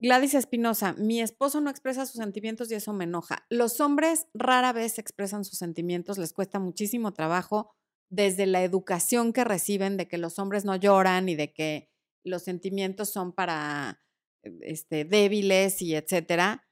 [0.03, 3.45] Gladys Espinosa, mi esposo no expresa sus sentimientos y eso me enoja.
[3.51, 7.75] Los hombres rara vez expresan sus sentimientos, les cuesta muchísimo trabajo
[8.09, 11.91] desde la educación que reciben de que los hombres no lloran y de que
[12.25, 14.03] los sentimientos son para
[14.43, 16.67] eh, este, débiles y etcétera.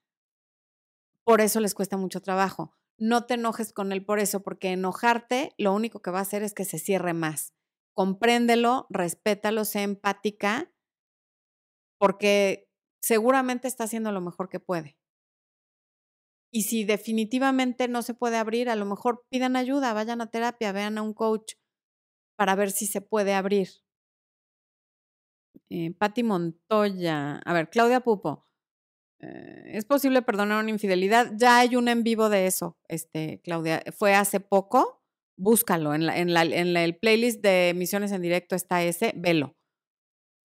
[1.25, 2.73] Por eso les cuesta mucho trabajo.
[2.99, 6.43] No te enojes con él por eso, porque enojarte lo único que va a hacer
[6.43, 7.55] es que se cierre más.
[7.99, 10.73] Compréndelo, respétalo, sé empática,
[11.99, 12.71] porque
[13.03, 14.97] seguramente está haciendo lo mejor que puede.
[16.53, 20.71] Y si definitivamente no se puede abrir, a lo mejor pidan ayuda, vayan a terapia,
[20.71, 21.55] vean a un coach
[22.37, 23.69] para ver si se puede abrir.
[25.69, 27.39] Eh, Patti Montoya.
[27.39, 28.47] A ver, Claudia Pupo.
[29.19, 31.33] Eh, ¿Es posible perdonar una infidelidad?
[31.37, 33.83] Ya hay un en vivo de eso, este, Claudia.
[33.91, 34.98] Fue hace poco.
[35.39, 35.95] Búscalo.
[35.95, 39.13] En, la, en, la, en el playlist de emisiones en directo está ese.
[39.17, 39.55] Velo.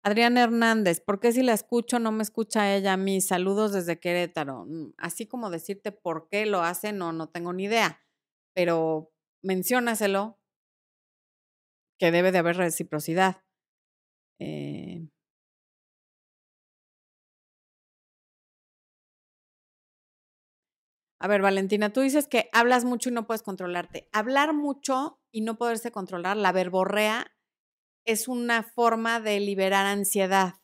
[0.04, 3.20] Adriana Hernández, ¿por qué si la escucho no me escucha ella a mí?
[3.20, 4.66] Saludos desde Querétaro.
[4.66, 8.00] Mm, así como decirte por qué lo hace, no, no tengo ni idea.
[8.54, 10.40] Pero menciónaselo
[11.98, 13.44] que debe de haber reciprocidad.
[14.40, 15.08] Eh,
[21.22, 24.08] a ver, Valentina, tú dices que hablas mucho y no puedes controlarte.
[24.12, 27.34] Hablar mucho y no poderse controlar, la verborrea,
[28.04, 30.54] es una forma de liberar ansiedad.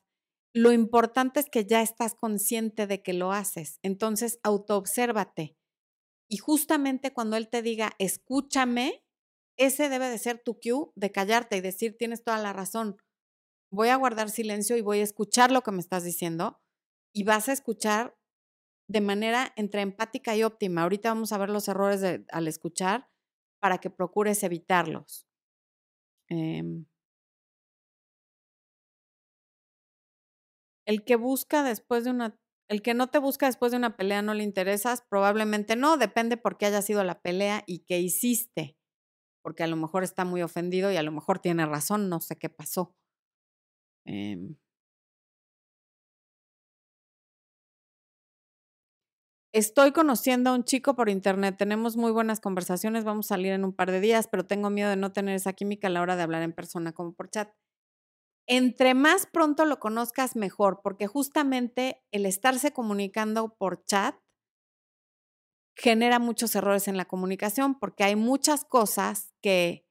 [0.53, 3.79] Lo importante es que ya estás consciente de que lo haces.
[3.83, 5.57] Entonces, autoobsérvate.
[6.29, 9.05] Y justamente cuando él te diga, escúchame,
[9.57, 12.97] ese debe de ser tu cue de callarte y decir, tienes toda la razón
[13.71, 16.61] voy a guardar silencio y voy a escuchar lo que me estás diciendo
[17.13, 18.18] y vas a escuchar
[18.89, 20.83] de manera entre empática y óptima.
[20.83, 23.09] Ahorita vamos a ver los errores al escuchar
[23.61, 25.27] para que procures evitarlos.
[26.31, 26.87] Em
[30.87, 34.23] el que busca después de una, el que no te busca después de una pelea
[34.23, 38.79] no le interesas, probablemente no, depende por qué haya sido la pelea y qué hiciste,
[39.43, 42.37] porque a lo mejor está muy ofendido y a lo mejor tiene razón, no sé
[42.37, 42.95] qué pasó.
[44.07, 44.57] Em
[49.55, 53.65] Estoy conociendo a un chico por internet, tenemos muy buenas conversaciones, vamos a salir en
[53.65, 56.17] un par de días, pero tengo miedo de no tener esa química a la hora
[56.17, 57.51] de hablar en persona como por chat.
[58.47, 64.17] Entre más pronto lo conozcas, mejor, porque justamente el estarse comunicando por chat
[65.77, 69.85] genera muchos errores en la comunicación, porque hay muchas cosas que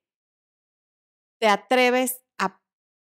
[1.40, 2.22] te atreves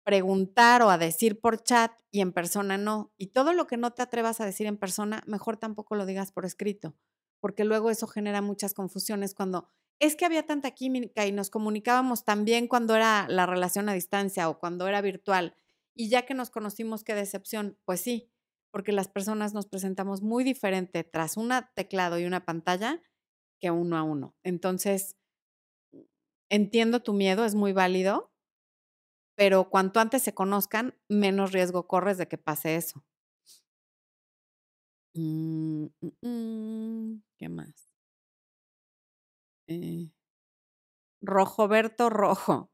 [0.08, 3.12] preguntar o a decir por chat y en persona no.
[3.18, 6.32] Y todo lo que no te atrevas a decir en persona, mejor tampoco lo digas
[6.32, 6.96] por escrito,
[7.40, 9.68] porque luego eso genera muchas confusiones cuando
[9.98, 14.48] es que había tanta química y nos comunicábamos también cuando era la relación a distancia
[14.48, 15.54] o cuando era virtual.
[15.94, 17.76] Y ya que nos conocimos, qué decepción.
[17.84, 18.30] Pues sí,
[18.70, 23.02] porque las personas nos presentamos muy diferente tras un teclado y una pantalla
[23.60, 24.34] que uno a uno.
[24.42, 25.18] Entonces,
[26.48, 28.32] entiendo tu miedo, es muy válido,
[29.38, 33.04] pero cuanto antes se conozcan, menos riesgo corres de que pase eso.
[35.14, 37.88] Mm, mm, mm, ¿Qué más?
[39.66, 40.08] Eh,
[41.22, 42.72] Rojoberto Rojo.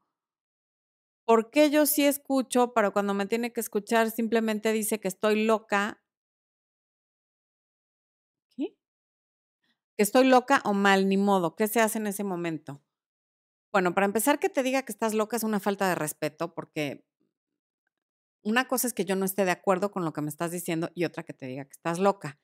[1.23, 5.45] ¿Por qué yo sí escucho, pero cuando me tiene que escuchar simplemente dice que estoy
[5.45, 6.01] loca?
[8.55, 8.75] ¿Qué?
[9.97, 11.57] Que estoy loca o mal, ni modo.
[11.57, 12.81] ¿Qué se hace en ese momento?
[13.75, 17.05] Bueno, para empezar, que te diga que estás loca es una falta de respeto, porque
[18.41, 20.91] una cosa es que yo no esté de acuerdo con lo que me estás diciendo
[20.95, 22.39] y otra que te diga que estás loca.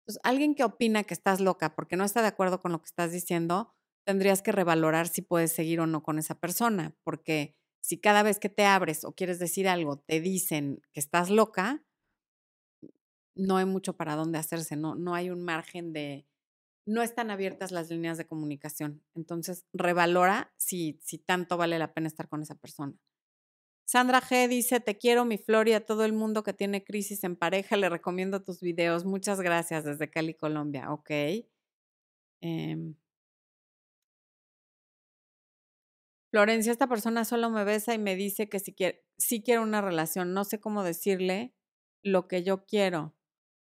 [0.00, 2.88] Entonces, alguien que opina que estás loca porque no está de acuerdo con lo que
[2.88, 3.72] estás diciendo,
[4.04, 8.38] tendrías que revalorar si puedes seguir o no con esa persona, porque si cada vez
[8.38, 11.82] que te abres o quieres decir algo te dicen que estás loca,
[13.34, 16.26] no hay mucho para dónde hacerse, no, no hay un margen de,
[16.86, 19.02] no están abiertas las líneas de comunicación.
[19.14, 22.94] Entonces, revalora si, si tanto vale la pena estar con esa persona.
[23.86, 27.22] Sandra G dice, te quiero mi Flor y a todo el mundo que tiene crisis
[27.24, 29.04] en pareja, le recomiendo tus videos.
[29.04, 30.90] Muchas gracias desde Cali, Colombia.
[30.92, 31.10] Ok.
[32.40, 32.94] Em,
[36.30, 39.80] Florencia, esta persona solo me besa y me dice que si quiere, sí quiero una
[39.80, 40.32] relación.
[40.34, 41.54] No sé cómo decirle
[42.02, 43.14] lo que yo quiero.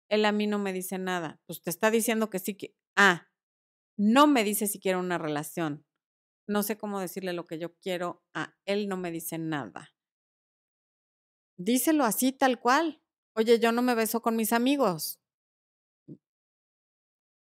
[0.10, 1.42] Él a mí no me dice nada.
[1.48, 2.76] Pues te está diciendo que sí que.
[2.98, 3.28] Ah,
[3.98, 5.86] no me dice si quiero una relación.
[6.48, 8.24] No sé cómo decirle lo que yo quiero.
[8.34, 9.94] Ah, él no me dice nada.
[11.58, 13.02] Díselo así, tal cual.
[13.36, 15.20] Oye, yo no me beso con mis amigos.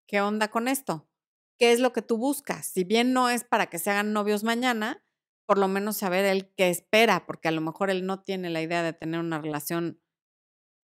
[0.09, 1.09] ¿Qué onda con esto?
[1.59, 2.67] qué es lo que tú buscas.
[2.67, 5.05] Si bien no es para que se hagan novios mañana,
[5.47, 8.63] por lo menos saber él qué espera, porque a lo mejor él no tiene la
[8.63, 10.01] idea de tener una relación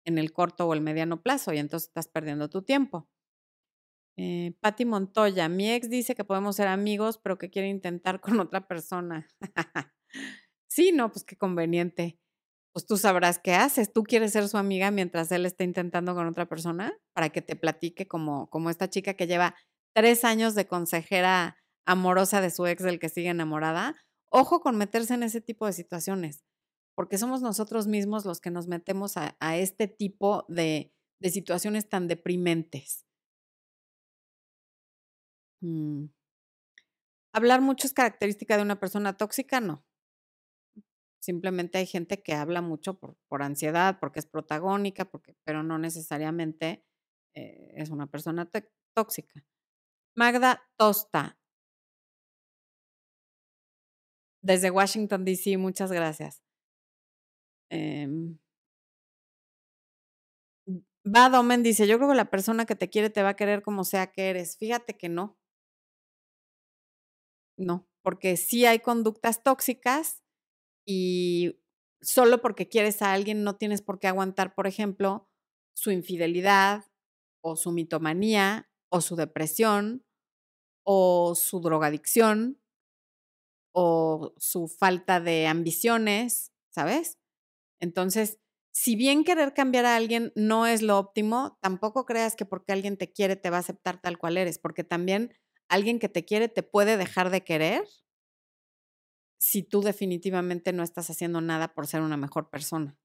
[0.05, 3.09] en el corto o el mediano plazo y entonces estás perdiendo tu tiempo.
[4.17, 8.39] Eh, Patti Montoya, mi ex dice que podemos ser amigos, pero que quiere intentar con
[8.39, 9.27] otra persona.
[10.67, 12.17] sí, no, pues qué conveniente.
[12.73, 13.93] Pues tú sabrás qué haces.
[13.93, 17.55] Tú quieres ser su amiga mientras él está intentando con otra persona para que te
[17.55, 19.55] platique como, como esta chica que lleva
[19.93, 23.95] tres años de consejera amorosa de su ex del que sigue enamorada,
[24.29, 26.43] ojo con meterse en ese tipo de situaciones,
[26.95, 33.04] porque somos nosotros mismos los que nos metemos a, este tipo de, situaciones tan deprimentes.
[35.65, 36.09] Mm.
[37.33, 39.83] Hablar mucho es característica de una persona tóxica, no.
[41.21, 45.79] Simplemente hay gente que habla mucho por, por ansiedad, porque es protagónica, porque, pero no
[45.79, 46.85] necesariamente
[47.33, 48.49] eh, es una persona
[48.93, 49.43] tóxica.
[50.15, 51.37] Magda Tosta.
[54.43, 56.43] Desde Washington, D.C., muchas gracias.
[57.71, 58.07] Eh,
[61.05, 63.83] Domen dice, yo creo que la persona que te quiere te va a querer como
[63.83, 64.57] sea que eres.
[64.57, 65.37] Fíjate que no.
[67.57, 70.21] No, porque sí hay conductas tóxicas
[70.85, 71.59] y
[72.01, 75.29] solo porque quieres a alguien no tienes por qué aguantar, por ejemplo,
[75.75, 76.85] su infidelidad
[77.41, 80.05] o su mitomanía o su depresión
[80.85, 82.59] o su drogadicción
[83.73, 87.19] o su falta de ambiciones, ¿sabes?
[87.81, 88.39] Entonces,
[88.73, 92.97] si bien querer cambiar a alguien no es lo óptimo, tampoco creas que porque alguien
[92.97, 95.33] te quiere te va a aceptar tal cual eres, porque también
[95.69, 97.83] alguien que te quiere te puede dejar de querer
[99.37, 102.97] si tú definitivamente no estás haciendo nada por ser una mejor persona.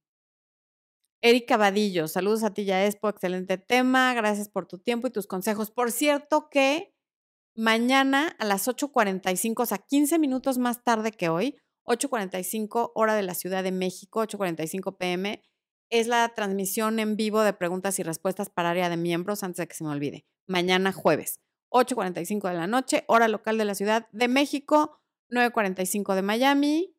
[1.22, 5.26] Erika Vadillo, saludos a ti, ya Expo, excelente tema, gracias por tu tiempo y tus
[5.26, 5.70] consejos.
[5.70, 6.94] Por cierto que
[7.54, 13.22] mañana a las 8.45, o sea, 15 minutos más tarde que hoy, 8.45 hora de
[13.22, 15.42] la Ciudad de México, 8.45 pm,
[15.90, 19.68] es la transmisión en vivo de preguntas y respuestas para área de miembros antes de
[19.68, 20.24] que se me olvide.
[20.46, 26.22] Mañana jueves, 8.45 de la noche, hora local de la Ciudad de México, 9.45 de
[26.22, 26.96] Miami,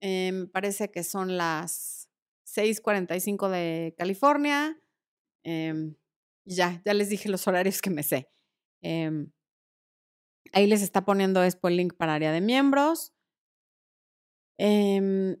[0.00, 2.10] eh, me parece que son las
[2.46, 4.80] 6.45 de California.
[5.44, 5.94] Em,
[6.44, 8.30] ya, ya les dije los horarios que me sé.
[8.82, 9.30] Em,
[10.52, 13.12] ahí les está poniendo Expo el link para área de miembros.
[14.58, 15.36] Eh,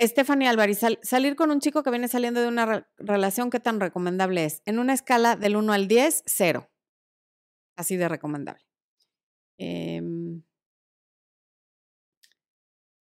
[0.00, 4.44] Stephanie Álvarez, salir con un chico que viene saliendo de una relación, ¿qué tan recomendable
[4.44, 4.62] es?
[4.64, 6.70] En una escala del 1 al 10, 0.
[7.80, 8.64] Así de recomendable.
[9.58, 10.00] Eh,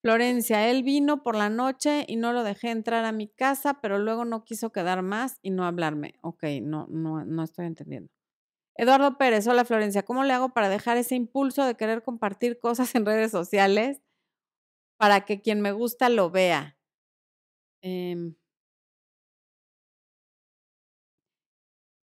[0.01, 3.97] Florencia, él vino por la noche y no lo dejé entrar a mi casa, pero
[3.99, 6.13] luego no quiso quedar más y no hablarme.
[6.21, 8.09] Ok, no, no, no estoy entendiendo.
[8.75, 12.95] Eduardo Pérez, hola Florencia, ¿cómo le hago para dejar ese impulso de querer compartir cosas
[12.95, 14.01] en redes sociales
[14.97, 16.77] para que quien me gusta lo vea?
[17.83, 18.35] Em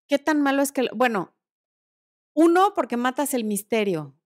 [0.09, 1.35] ¿Qué tan malo es que, bueno,
[2.39, 4.17] uno, porque matas el misterio.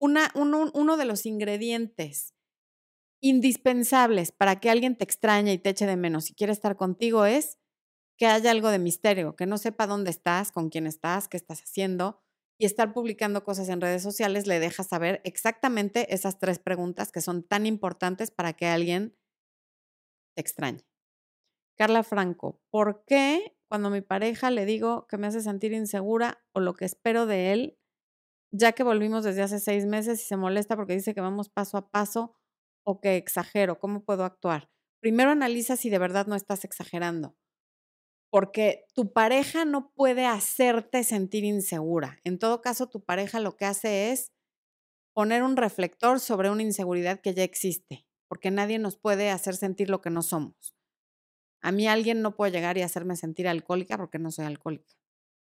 [0.00, 2.34] Una, uno, uno de los ingredientes
[3.22, 7.24] indispensables para que alguien te extrañe y te eche de menos y quiera estar contigo
[7.24, 7.58] es
[8.18, 11.62] que haya algo de misterio, que no sepa dónde estás, con quién estás, qué estás
[11.62, 12.20] haciendo.
[12.58, 17.20] y estar publicando cosas en redes sociales le deja saber exactamente esas tres preguntas que
[17.20, 19.14] son tan importantes para que alguien
[20.34, 20.84] te extrañe.
[21.78, 26.60] Carla Franco, ¿por qué cuando mi pareja le digo que me hace sentir insegura o
[26.60, 27.78] lo que espero de él,
[28.52, 31.78] ya que volvimos desde hace seis meses y se molesta porque dice que vamos paso
[31.78, 32.36] a paso
[32.84, 33.78] o que exagero?
[33.80, 34.70] ¿Cómo puedo actuar?
[35.00, 37.36] Primero analiza si de verdad no estás exagerando
[38.30, 42.18] porque tu pareja no puede hacerte sentir insegura.
[42.24, 44.32] En todo caso, tu pareja lo que hace es
[45.14, 49.90] poner un reflector sobre una inseguridad que ya existe, porque nadie nos puede hacer sentir
[49.90, 50.75] lo que no somos.
[51.66, 54.94] A mí alguien no puede llegar y hacerme sentir alcohólica porque no soy alcohólica,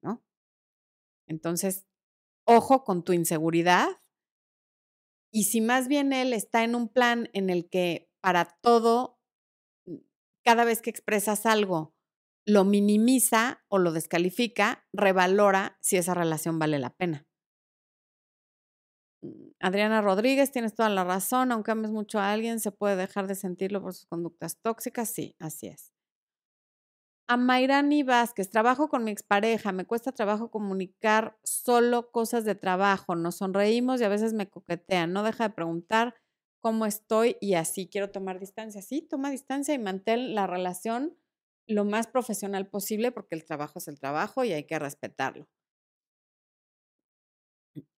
[0.02, 0.24] ¿no?
[1.28, 1.86] Entonces,
[2.44, 3.86] ojo con tu inseguridad.
[5.32, 9.20] Y si más bien él está en un plan en el que para todo,
[9.86, 9.98] mm,
[10.44, 11.94] cada vez que expresas algo,
[12.44, 17.24] lo minimiza o lo descalifica, revalora si esa relación vale la pena.
[19.22, 23.28] Mm, Adriana Rodríguez, tienes toda la razón, aunque ames mucho a alguien, se puede dejar
[23.28, 25.92] de sentirlo por sus conductas tóxicas, sí, así es.
[27.32, 33.14] A Mayrani Vázquez, trabajo con mi expareja, me cuesta trabajo comunicar solo cosas de trabajo,
[33.14, 36.16] nos sonreímos y a veces me coquetean, no deja de preguntar
[36.58, 38.82] cómo estoy y así quiero tomar distancia.
[38.82, 41.16] Sí, toma distancia y mantén la relación
[41.68, 45.46] lo más profesional posible porque el trabajo es el trabajo y hay que respetarlo.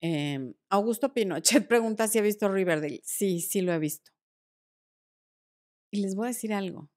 [0.03, 3.01] Eh, Augusto Pinochet pregunta si he visto Riverdale.
[3.05, 4.11] Sí, sí lo he visto.
[5.91, 6.91] Y les voy a decir algo.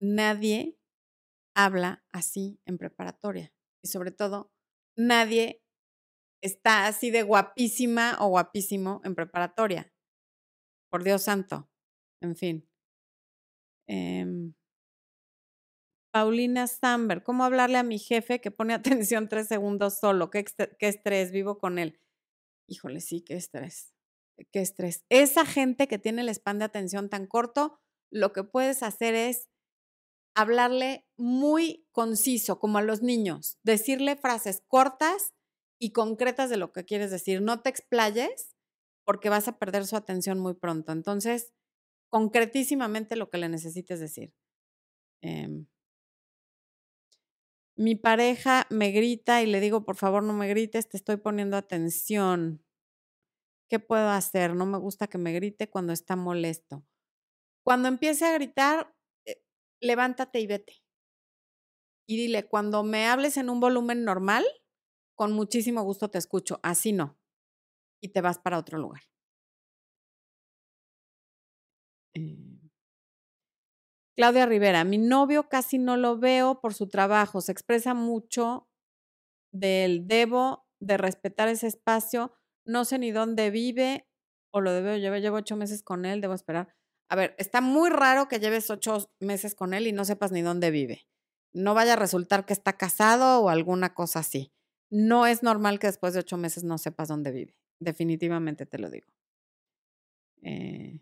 [0.00, 0.77] Nadie
[1.58, 3.52] habla así en preparatoria.
[3.82, 4.52] Y sobre todo,
[4.96, 5.64] nadie
[6.40, 9.92] está así de guapísima o guapísimo en preparatoria.
[10.90, 11.68] Por Dios santo.
[12.22, 12.68] En fin.
[13.88, 14.52] Eh,
[16.12, 20.30] Paulina Samber, ¿cómo hablarle a mi jefe que pone atención tres segundos solo?
[20.30, 20.44] ¿Qué,
[20.78, 21.32] qué estrés?
[21.32, 22.00] Vivo con él.
[22.68, 23.94] Híjole, sí, qué estrés.
[24.52, 25.04] Qué estrés.
[25.08, 27.80] Esa gente que tiene el span de atención tan corto,
[28.12, 29.47] lo que puedes hacer es
[30.38, 35.34] hablarle muy conciso, como a los niños, decirle frases cortas
[35.80, 37.42] y concretas de lo que quieres decir.
[37.42, 38.54] No te explayes
[39.04, 40.92] porque vas a perder su atención muy pronto.
[40.92, 41.52] Entonces,
[42.08, 44.32] concretísimamente lo que le necesites decir.
[45.22, 45.64] Eh,
[47.76, 51.56] mi pareja me grita y le digo, por favor, no me grites, te estoy poniendo
[51.56, 52.62] atención.
[53.68, 54.54] ¿Qué puedo hacer?
[54.54, 56.84] No me gusta que me grite cuando está molesto.
[57.64, 58.94] Cuando empiece a gritar,
[59.80, 60.82] levántate y vete.
[62.06, 64.44] Y dile, cuando me hables en un volumen normal,
[65.14, 66.58] con muchísimo gusto te escucho.
[66.62, 67.18] Así no.
[68.00, 69.02] Y te vas para otro lugar.
[72.14, 72.58] Eh,
[74.16, 78.68] Claudia Rivera, mi novio casi no lo veo por su trabajo, se expresa mucho
[79.52, 82.32] del debo de respetar ese espacio,
[82.64, 84.08] no sé ni dónde vive
[84.52, 86.77] o lo debo, llevo, llevo ocho meses con él, debo esperar.
[87.10, 90.42] A ver, está muy raro que lleves ocho meses con él y no sepas ni
[90.42, 91.06] dónde vive.
[91.54, 94.52] No vaya a resultar que está casado o alguna cosa así.
[94.90, 97.56] No es normal que después de ocho meses no sepas dónde vive.
[97.80, 99.06] Definitivamente te lo digo.
[100.42, 100.98] Eh,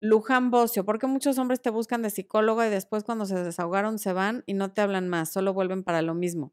[0.00, 3.98] Luján Bocio, ¿por qué muchos hombres te buscan de psicólogo y después cuando se desahogaron
[4.00, 6.52] se van y no te hablan más, solo vuelven para lo mismo?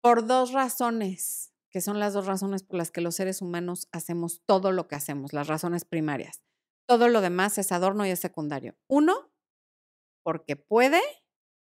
[0.00, 4.42] Por dos razones, que son las dos razones por las que los seres humanos hacemos
[4.46, 6.42] todo lo que hacemos, las razones primarias.
[6.86, 8.76] Todo lo demás es adorno y es secundario.
[8.88, 9.32] Uno,
[10.22, 11.00] porque puede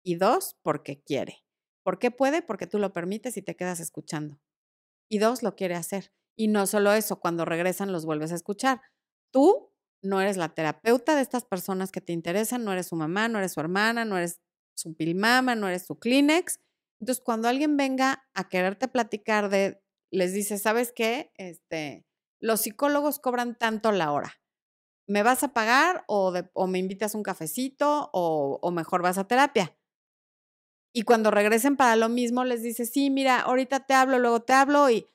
[0.03, 1.45] y dos, porque quiere.
[1.85, 2.41] ¿Por qué puede?
[2.43, 4.41] Porque tú lo permites y te quedas escuchando.
[5.11, 6.13] Y dos, lo quiere hacer.
[6.37, 8.81] Y no solo eso, cuando regresan los vuelves a escuchar.
[9.31, 13.29] Tú no eres la terapeuta de estas personas que te interesan, no eres su mamá,
[13.29, 14.41] no eres su hermana, no eres
[14.77, 16.61] su pilmama, no eres su Kleenex.
[17.01, 21.33] Entonces, cuando alguien venga a quererte platicar de, les dice, ¿sabes qué?
[21.37, 22.07] Este,
[22.41, 24.41] los psicólogos cobran tanto la hora.
[25.07, 26.33] ¿Me vas a pagar o,
[26.67, 29.75] me invitas un cafecito o, o mejor vas a terapia?
[30.93, 34.53] Y cuando regresen para lo mismo, les dices, sí, mira, ahorita te hablo, luego te
[34.53, 35.07] hablo y,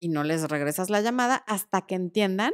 [0.00, 2.52] y no les regresas la llamada hasta que entiendan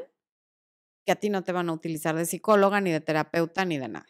[1.05, 3.89] que a ti no te van a utilizar de psicóloga, ni de terapeuta, ni de
[3.89, 4.07] nada.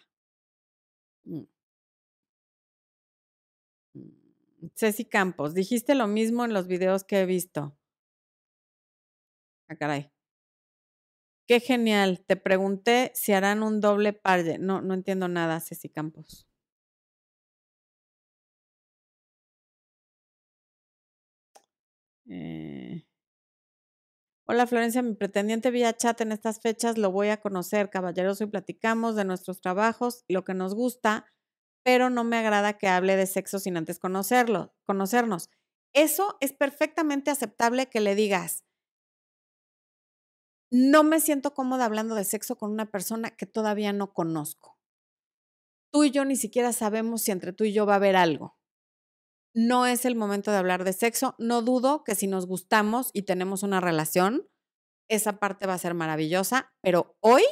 [4.74, 7.76] Ceci Campos, dijiste lo mismo en los videos que he visto.
[9.68, 10.10] Ah, caray.
[11.46, 12.22] Qué genial.
[12.26, 14.40] Te pregunté si harán un doble par.
[14.60, 16.46] No, no entiendo nada, Ceci Campos.
[22.28, 23.04] Eh,
[24.46, 28.46] Hola Florencia, mi pretendiente vía chat en estas fechas lo voy a conocer, caballeroso, y
[28.48, 31.24] platicamos de nuestros trabajos, lo que nos gusta.
[31.84, 35.50] Pero no me agrada que hable de sexo sin antes conocerlo, conocernos.
[35.92, 38.64] Eso es perfectamente aceptable que le digas.
[40.72, 44.76] No me siento cómoda hablando de sexo con una persona que todavía no conozco.
[45.92, 48.58] Tú y yo ni siquiera sabemos si entre tú y yo va a haber algo.
[49.54, 51.36] No es el momento de hablar de sexo.
[51.38, 54.48] No dudo que si nos gustamos y tenemos una relación,
[55.08, 57.44] esa parte va a ser maravillosa, pero hoy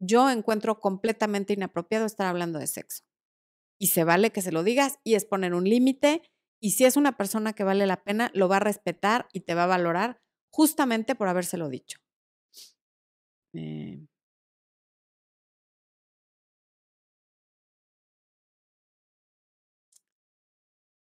[0.00, 3.04] yo encuentro completamente inapropiado estar hablando de sexo.
[3.82, 6.22] Y se vale que se lo digas y es poner un límite.
[6.60, 9.54] Y si es una persona que vale la pena, lo va a respetar y te
[9.56, 10.20] va a valorar
[10.52, 11.98] justamente por habérselo dicho.
[13.54, 14.06] Eh.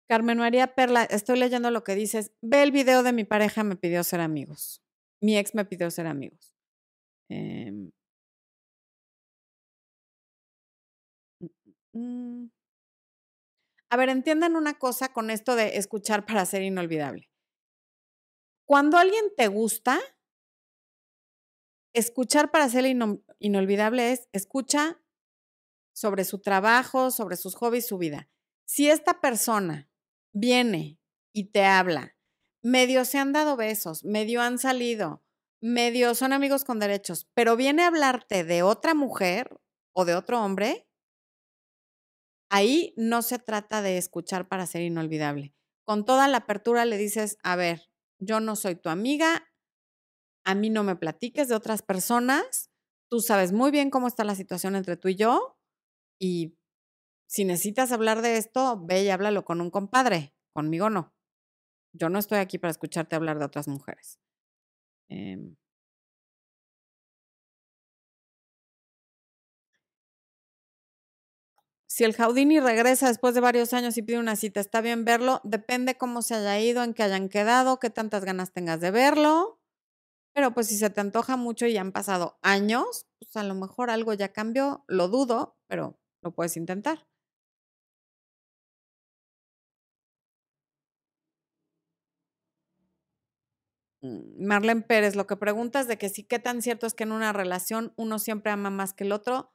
[0.09, 2.31] Carmen María Perla, estoy leyendo lo que dices.
[2.41, 4.81] Ve el video de mi pareja, me pidió ser amigos.
[5.21, 6.55] Mi ex me pidió ser amigos.
[7.29, 7.91] Em.
[11.41, 11.47] Mm,
[11.93, 12.60] mm, mm.
[13.91, 17.29] A ver, entiendan una cosa con esto de escuchar para ser inolvidable.
[18.65, 19.99] Cuando alguien te gusta,
[21.93, 22.85] escuchar para ser
[23.39, 25.01] inolvidable es escucha
[25.93, 28.29] sobre su trabajo, sobre sus hobbies, su vida.
[28.65, 29.89] Si esta persona
[30.31, 30.97] viene
[31.33, 32.15] y te habla,
[32.63, 35.21] medio se han dado besos, medio han salido,
[35.59, 39.59] medio son amigos con derechos, pero viene a hablarte de otra mujer
[39.91, 40.87] o de otro hombre,
[42.51, 45.55] ahí no se trata de escuchar para ser inolvidable.
[45.85, 47.89] Con toda la apertura le dices, a ver,
[48.19, 49.49] yo no soy tu amiga,
[50.45, 52.69] a mí no me platiques de otras personas,
[53.09, 55.57] tú sabes muy bien cómo está la situación entre tú y yo
[56.19, 56.57] y
[57.27, 61.15] si necesitas hablar de esto, ve y háblalo con un compadre, conmigo no.
[61.93, 64.19] Yo no estoy aquí para escucharte hablar de otras mujeres.
[65.09, 65.55] Em.
[72.01, 75.39] Si el Jaudini regresa después de varios años y pide una cita, ¿está bien verlo?
[75.43, 79.59] Depende cómo se haya ido, en qué hayan quedado, qué tantas ganas tengas de verlo.
[80.33, 83.91] Pero pues si se te antoja mucho y han pasado años, pues a lo mejor
[83.91, 87.05] algo ya cambió, lo dudo, pero lo puedes intentar.
[94.01, 97.11] Mm, Marlene Pérez, lo que preguntas de que sí, qué tan cierto es que en
[97.11, 99.53] una relación uno siempre ama más que el otro,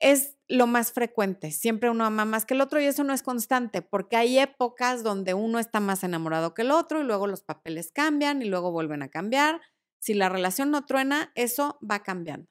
[0.00, 1.50] es lo más frecuente.
[1.50, 5.02] Siempre uno ama más que el otro y eso no es constante, porque hay épocas
[5.02, 8.72] donde uno está más enamorado que el otro y luego los papeles cambian y luego
[8.72, 9.60] vuelven a cambiar.
[10.00, 12.48] Si la relación no truena, eso va cambiando.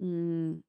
[0.00, 0.60] Mm.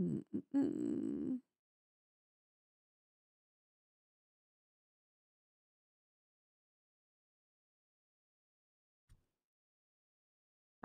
[0.00, 0.22] Mm,
[0.54, 1.40] mm,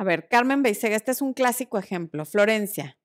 [0.04, 2.26] A ver, Carmen Beisega, este es un clásico ejemplo.
[2.26, 3.00] Florencia,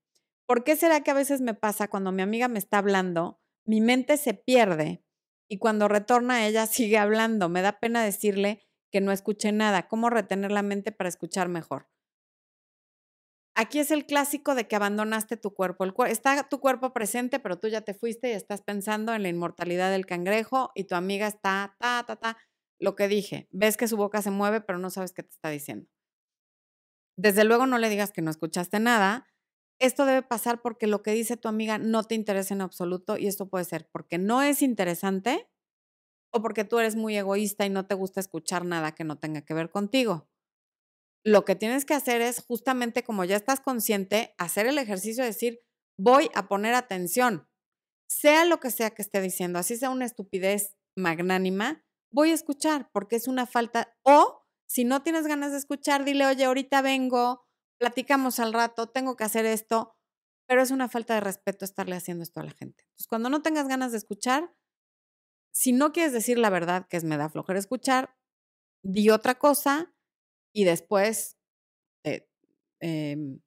[0.45, 3.79] ¿por qué será que a veces me pasa cuando mi amiga me está hablando, mi
[3.79, 5.01] mente se pierde
[5.49, 7.47] y cuando retorna ella sigue hablando?
[7.47, 9.87] Me da pena decirle que no escuché nada.
[9.87, 11.87] ¿Cómo retener la mente para escuchar mejor?
[13.55, 15.85] Aquí es el clásico de que abandonaste tu cuerpo.
[16.05, 19.89] Está tu cuerpo presente, pero tú ya te fuiste y estás pensando en la inmortalidad
[19.89, 22.37] del cangrejo y tu amiga está, ta, ta, ta.
[22.77, 25.49] Lo que dije, ves que su boca se mueve, pero no sabes qué te está
[25.49, 25.89] diciendo.
[27.19, 29.27] Desde luego no le digas que no escuchaste nada.
[29.77, 33.27] Esto debe pasar porque lo que dice tu amiga no te interesa en absoluto y
[33.27, 35.49] esto puede ser porque no es interesante
[36.31, 39.41] o porque tú eres muy egoísta y no te gusta escuchar nada que no tenga
[39.41, 40.29] que ver contigo.
[41.25, 45.31] Lo que tienes que hacer es justamente como ya estás consciente, hacer el ejercicio de
[45.31, 45.59] decir,
[45.97, 47.49] voy a poner atención,
[48.09, 52.89] sea lo que sea que esté diciendo, así sea una estupidez magnánima, voy a escuchar
[52.93, 54.38] porque es una falta o
[54.69, 57.47] si no tienes ganas de escuchar, dile, oye, ahorita vengo,
[57.79, 59.95] platicamos al rato, tengo que hacer esto,
[60.47, 62.83] pero es una falta de respeto estarle haciendo esto a la gente.
[62.83, 64.51] Entonces, cuando no tengas ganas de escuchar,
[65.53, 68.15] si no quieres decir la verdad, que es me da flojera escuchar,
[68.83, 69.93] di otra cosa
[70.53, 71.37] y después,
[72.05, 72.27] eh,
[72.81, 73.41] em,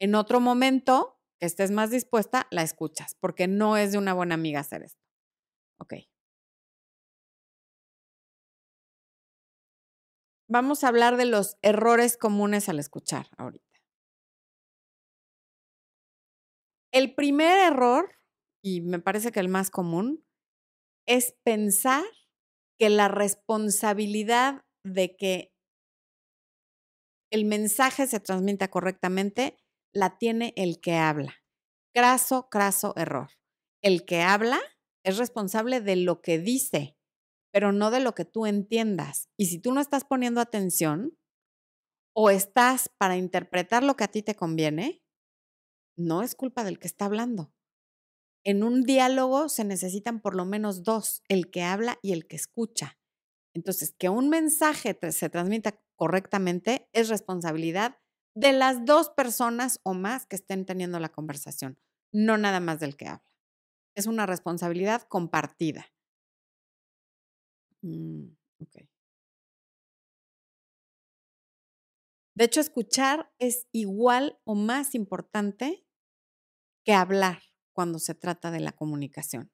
[0.00, 4.34] en otro momento que estés más dispuesta, la escuchas, porque no es de una buena
[4.36, 5.02] amiga hacer esto.
[5.80, 5.94] Ok.
[10.52, 13.78] Vamos a hablar de los errores comunes al escuchar ahorita.
[16.92, 18.10] El primer error,
[18.60, 20.26] y me parece que el más común,
[21.06, 22.02] es pensar
[22.80, 25.54] que la responsabilidad de que
[27.30, 29.56] el mensaje se transmita correctamente
[29.94, 31.36] la tiene el que habla.
[31.94, 33.30] Craso, craso error.
[33.82, 34.58] El que habla
[35.04, 36.96] es responsable de lo que dice,
[37.52, 39.28] pero no de lo que tú entiendas.
[39.36, 41.16] Y si tú no estás poniendo atención,
[42.12, 45.02] o estás para interpretar lo que a ti te conviene,
[45.96, 47.52] no es culpa del que está hablando.
[48.42, 52.36] En un diálogo se necesitan por lo menos dos, el que habla y el que
[52.36, 52.98] escucha.
[53.54, 57.98] Entonces, que un mensaje se transmita correctamente es responsabilidad
[58.34, 61.78] de las dos personas o más que estén teniendo la conversación,
[62.12, 63.26] no nada más del que habla.
[63.94, 65.86] Es una responsabilidad compartida.
[67.84, 68.30] Mm,
[72.34, 75.86] de hecho, escuchar es igual o más importante
[76.84, 77.40] que hablar
[77.72, 79.50] cuando se trata de la comunicación.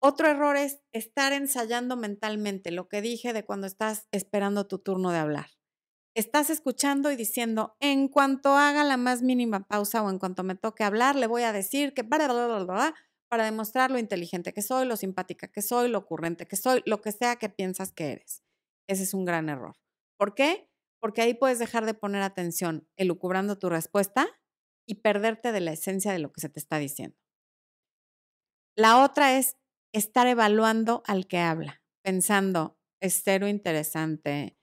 [0.00, 5.10] Otro error es estar ensayando mentalmente, lo que dije de cuando estás esperando tu turno
[5.10, 5.46] de hablar.
[6.14, 10.56] Estás escuchando y diciendo, en cuanto haga la más mínima pausa o en cuanto me
[10.56, 12.28] toque hablar, le voy a decir que para,
[13.28, 17.00] para demostrar lo inteligente que soy, lo simpática que soy, lo ocurrente que soy, lo
[17.00, 18.42] que sea que piensas que eres.
[18.88, 19.76] Ese es un gran error.
[20.18, 20.70] ¿Por qué?
[21.00, 24.28] Porque ahí puedes dejar de poner atención elucubrando tu respuesta
[24.86, 27.16] y perderte de la esencia de lo que se te está diciendo.
[28.76, 29.56] La otra es
[29.92, 34.58] estar evaluando al que habla, pensando, es cero interesante,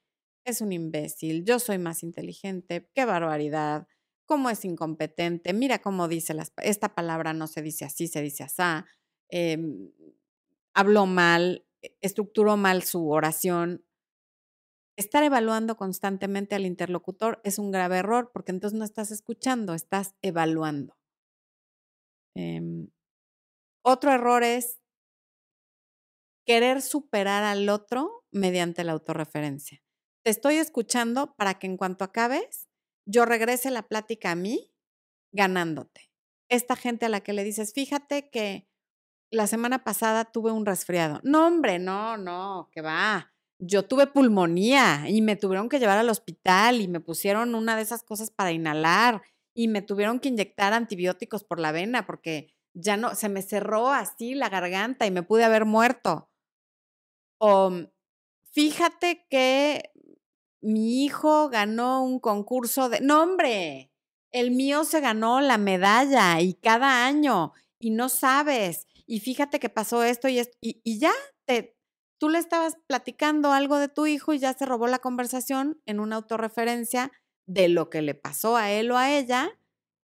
[0.46, 3.88] es un imbécil, yo soy más inteligente, qué barbaridad,
[4.26, 8.44] cómo es incompetente, mira cómo dice las, esta palabra no se dice así, se dice
[8.44, 8.86] así,
[9.30, 9.92] em,
[10.74, 13.86] habló mal, e, estructuró mal su oración.
[14.96, 20.16] Estar evaluando constantemente al interlocutor es un grave error porque entonces no estás escuchando, estás
[20.22, 20.96] evaluando.
[22.36, 22.90] Em,
[23.84, 24.80] otro error es
[26.46, 29.82] querer superar al otro mediante la autorreferencia.
[30.24, 32.70] Te estoy escuchando para que en cuanto acabes,
[33.06, 34.72] yo regrese la plática a mí
[35.32, 36.12] ganándote.
[36.50, 38.68] Esta gente a la que le dices, fíjate que
[39.32, 41.20] la semana pasada tuve un resfriado.
[41.24, 43.34] No, hombre, no, no, que va.
[43.60, 47.82] Yo tuve pulmonía y me tuvieron que llevar al hospital y me pusieron una de
[47.82, 49.22] esas cosas para inhalar
[49.56, 53.90] y me tuvieron que inyectar antibióticos por la vena porque ya no, se me cerró
[53.90, 56.30] así la garganta y me pude haber muerto.
[57.40, 57.72] O
[58.52, 59.92] fíjate que
[60.64, 63.02] mi hijo ganó un concurso de...
[63.02, 63.92] No, hombre,
[64.32, 68.88] el mío se ganó la medalla y cada año y no sabes.
[69.06, 70.58] Y fíjate que pasó esto y esto.
[70.62, 71.12] Y, y ya
[71.46, 71.78] te,
[72.18, 76.00] tú le estabas platicando algo de tu hijo y ya se robó la conversación en
[76.00, 77.12] una autorreferencia
[77.46, 79.52] de lo que le pasó a él o a ella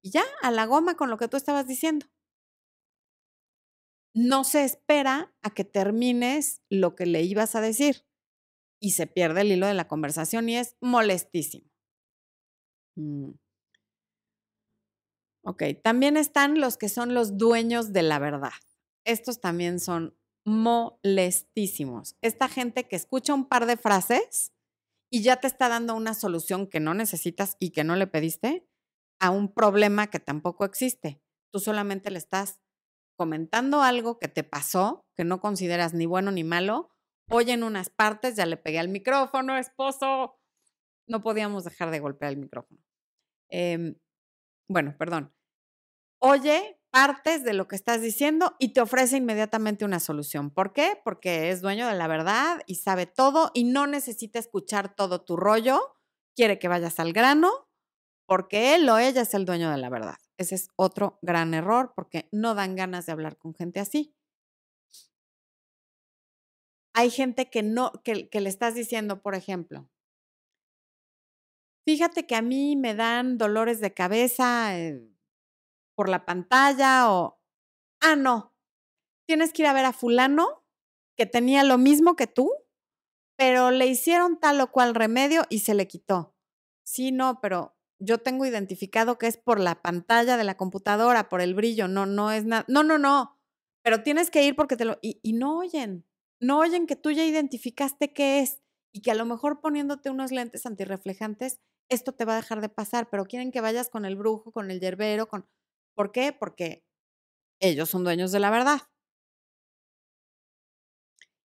[0.02, 2.08] y ya a la goma con lo que tú estabas diciendo
[4.14, 8.06] no se espera a que termines lo que le ibas a decir
[8.80, 11.70] y se pierde el hilo de la conversación y es molestísimo.
[12.96, 13.32] Mm.
[15.44, 18.52] Ok, también están los que son los dueños de la verdad.
[19.06, 22.18] Estos también son molestísimos.
[22.22, 24.54] Esta gente que escucha un par de frases
[25.10, 28.68] y ya te está dando una solución que no necesitas y que no le pediste
[29.20, 31.22] a un problema que tampoco existe.
[31.52, 32.62] Tú solamente le estás
[33.18, 36.92] comentando algo que te pasó, que no consideras ni bueno ni malo,
[37.30, 40.40] oye en unas partes, ya le pegué al micrófono, esposo,
[41.08, 42.82] no podíamos dejar de golpear el micrófono.
[43.50, 43.96] Em,
[44.68, 45.34] bueno, perdón.
[46.20, 50.50] Oye partes de lo que estás diciendo y te ofrece inmediatamente una solución.
[50.50, 51.00] ¿Por qué?
[51.04, 55.38] Porque es dueño de la verdad y sabe todo y no necesita escuchar todo tu
[55.38, 55.80] rollo,
[56.36, 57.52] quiere que vayas al grano
[58.26, 60.18] porque él o ella es el dueño de la verdad.
[60.38, 64.16] Ese es otro gran error porque no dan ganas de hablar con gente así.
[67.00, 69.90] Hay gente que no, que, le estás diciendo, por ejemplo,
[71.88, 75.10] fíjate que a mí me dan dolores de cabeza eh,
[75.96, 77.40] por la pantalla o,
[78.02, 78.54] ah, no,
[79.26, 80.66] tienes que ir a ver a fulano
[81.16, 82.52] que tenía lo mismo que tú,
[83.38, 86.36] pero le hicieron tal o cual remedio y se le quitó.
[86.84, 91.40] Sí, no, pero yo tengo identificado que es por la pantalla de la computadora, por
[91.40, 92.66] el brillo, no, no es nada.
[92.68, 93.40] No, no, no,
[93.84, 95.00] pero tienes que ir porque te lo...
[95.02, 96.06] Y, y, no oyen,
[96.40, 98.62] no oyen que tú ya identificaste qué es
[98.94, 101.60] y que a lo mejor poniéndote unos lentes antirreflejantes,
[101.90, 104.72] esto te va a dejar de pasar, pero quieren que vayas con el brujo, con
[104.72, 105.48] el yerbero, con...
[105.96, 106.34] ¿Por qué?
[106.34, 106.84] Porque
[107.60, 108.82] ellos son dueños de la verdad.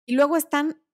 [0.06, 0.84] Y luego están,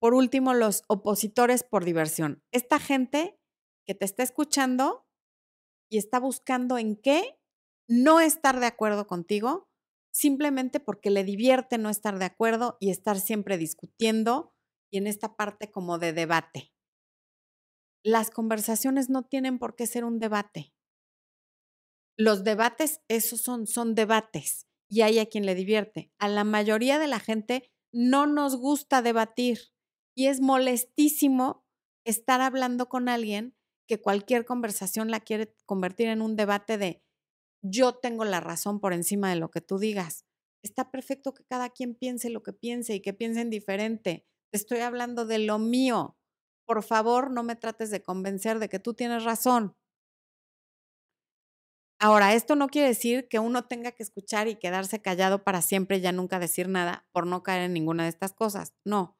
[0.00, 2.42] por último, los opositores por diversión.
[2.52, 3.38] Esta gente
[3.86, 5.06] que te está escuchando
[5.88, 7.38] y está buscando en qué
[7.88, 9.65] no estar de acuerdo contigo,
[10.16, 14.54] simplemente porque le divierte no estar de acuerdo y estar siempre discutiendo
[14.90, 16.72] y en esta parte como de debate.
[18.02, 20.72] Las conversaciones no tienen por qué ser un debate.
[22.16, 26.10] Los debates, esos son, son debates y hay a quien le divierte.
[26.18, 29.74] A la mayoría de la gente no nos gusta debatir
[30.16, 31.66] y es molestísimo
[32.06, 33.54] estar hablando con alguien
[33.86, 37.05] que cualquier conversación la quiere convertir en un debate de
[37.70, 40.24] yo tengo la razón por encima de lo que tú digas.
[40.62, 44.26] Está perfecto que cada quien piense lo que piense y que piensen diferente.
[44.50, 46.16] Te estoy hablando de lo mío.
[46.66, 49.76] Por favor, no me trates de convencer de que tú tienes razón.
[51.98, 55.96] Ahora, esto no quiere decir que uno tenga que escuchar y quedarse callado para siempre
[55.96, 58.74] y ya nunca decir nada por no caer en ninguna de estas cosas.
[58.84, 59.16] No.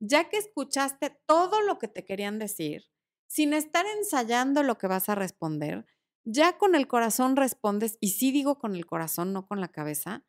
[0.00, 2.84] Ya que escuchaste todo lo que te querían decir,
[3.28, 5.86] sin estar ensayando lo que vas a responder,
[6.30, 10.26] ya con el corazón respondes, y sí digo con el corazón, no con la cabeza,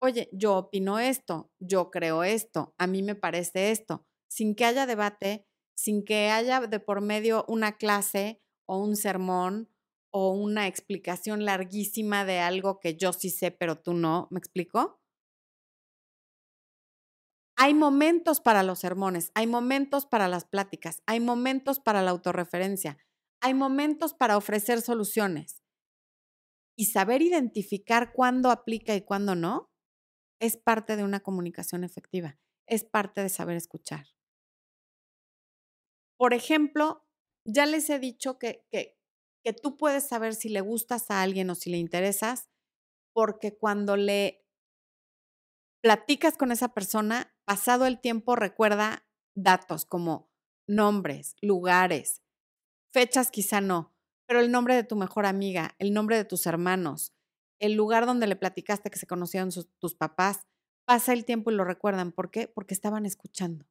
[0.00, 4.86] oye, yo opino esto, yo creo esto, a mí me parece esto, sin que haya
[4.86, 9.68] debate, sin que haya de por medio una clase o un sermón
[10.12, 14.28] o una explicación larguísima de algo que yo sí sé, pero tú no.
[14.30, 15.00] ¿Me explico?
[17.56, 22.98] Hay momentos para los sermones, hay momentos para las pláticas, hay momentos para la autorreferencia,
[23.44, 25.62] hay momentos para ofrecer soluciones.
[26.78, 29.70] Y saber identificar cuándo aplica y cuándo no
[30.40, 34.06] es parte de una comunicación efectiva, es parte de saber escuchar.
[36.16, 37.06] Por ejemplo,
[37.46, 38.98] ya les he dicho que, que,
[39.44, 42.48] que tú puedes saber si le gustas a alguien o si le interesas,
[43.12, 44.42] porque cuando le
[45.82, 50.32] platicas con esa persona, pasado el tiempo recuerda datos como
[50.66, 52.23] nombres, lugares,
[52.94, 53.92] fechas quizá no,
[54.24, 57.12] pero el nombre de tu mejor amiga, el nombre de tus hermanos,
[57.58, 60.46] el lugar donde le platicaste que se conocieron tus papás,
[60.84, 62.12] pasa el tiempo y lo recuerdan.
[62.12, 62.46] ¿Por qué?
[62.46, 63.66] Porque estaban escuchando.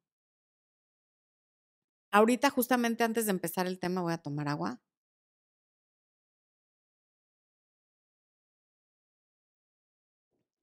[2.12, 4.82] Ahorita, justamente antes de empezar el tema, voy a tomar agua.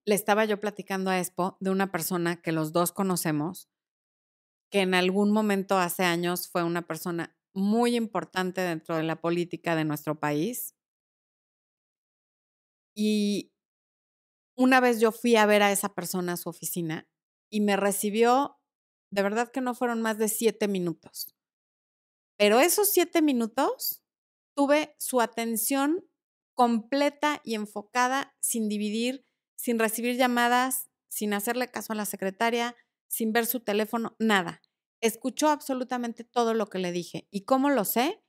[0.04, 3.70] le estaba yo platicando a Expo de una persona que los dos conocemos,
[4.72, 9.76] que en algún momento hace años fue una persona muy importante dentro de la política
[9.76, 10.76] de nuestro país.
[12.96, 13.52] Y
[14.58, 17.08] una vez yo fui a ver a esa persona a su oficina
[17.50, 18.60] y me recibió,
[19.12, 21.36] de verdad que no fueron más de siete minutos.
[22.38, 24.04] Pero esos siete minutos
[24.56, 26.06] tuve su atención
[26.56, 29.26] completa y enfocada sin dividir
[29.62, 32.76] sin recibir llamadas, sin hacerle caso a la secretaria,
[33.08, 34.60] sin ver su teléfono, nada.
[35.02, 37.28] Escuchó absolutamente todo lo que le dije.
[37.32, 38.24] ¿Y cómo lo sé?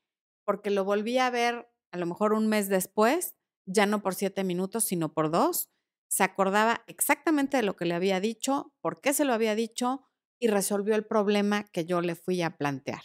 [0.45, 4.45] Porque lo volví a ver a lo mejor un mes después, ya no por siete
[4.45, 5.71] minutos, sino por dos.
[6.09, 10.03] Se acordaba exactamente de lo que le había dicho, por qué se lo había dicho
[10.41, 13.03] y resolvió el problema que yo le fui a plantear.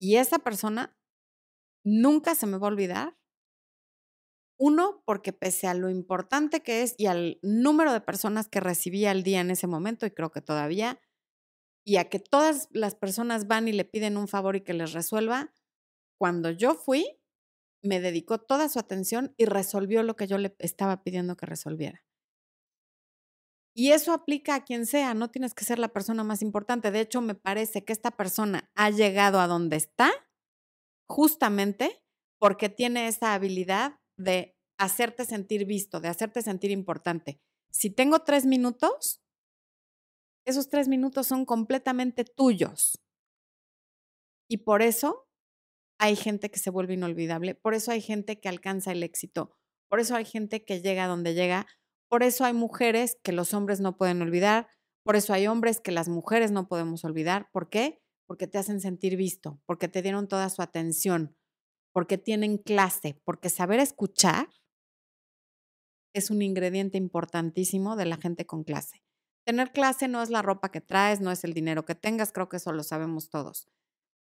[0.00, 0.98] Y esa persona
[1.84, 3.16] nunca se me va a olvidar
[4.58, 9.10] uno, porque pese a lo importante que es y al número de personas que recibía
[9.10, 10.98] al día en ese momento, y creo que todavía,
[11.86, 14.92] y a que todas las personas van y le piden un favor y que les
[14.92, 15.54] resuelva,
[16.18, 17.20] cuando yo fui,
[17.80, 22.04] me dedicó toda su atención y resolvió lo que yo le estaba pidiendo que resolviera.
[23.72, 26.90] Y eso aplica a quien sea, no tienes que ser la persona más importante.
[26.90, 30.10] De hecho, me parece que esta persona ha llegado a donde está
[31.08, 32.02] justamente
[32.40, 37.38] porque tiene esa habilidad de hacerte sentir visto, de hacerte sentir importante.
[37.70, 39.22] Si tengo tres minutos,
[40.46, 43.02] esos tres minutos son completamente tuyos.
[44.48, 45.26] Y por eso
[45.98, 49.56] hay gente que se vuelve inolvidable, por eso hay gente que alcanza el éxito,
[49.88, 51.66] por eso hay gente que llega donde llega,
[52.08, 54.68] por eso hay mujeres que los hombres no pueden olvidar,
[55.04, 57.48] por eso hay hombres que las mujeres no podemos olvidar.
[57.52, 58.00] ¿Por qué?
[58.26, 61.36] Porque te hacen sentir visto, porque te dieron toda su atención,
[61.92, 64.48] porque tienen clase, porque saber escuchar
[66.14, 69.05] es un ingrediente importantísimo de la gente con clase.
[69.46, 72.48] Tener clase no es la ropa que traes, no es el dinero que tengas, creo
[72.48, 73.68] que eso lo sabemos todos.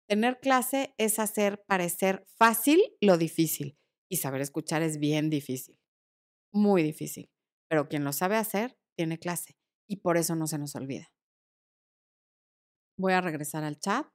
[0.07, 3.77] Tener clase es hacer parecer fácil lo difícil
[4.09, 5.79] y saber escuchar es bien difícil,
[6.53, 7.29] muy difícil,
[7.69, 9.57] pero quien lo sabe hacer tiene clase
[9.87, 11.09] y por eso no se nos olvida.
[12.97, 14.07] Voy a regresar al chat.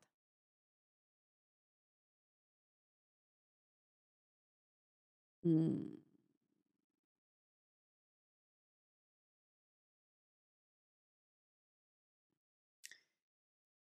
[5.45, 5.98] Mm.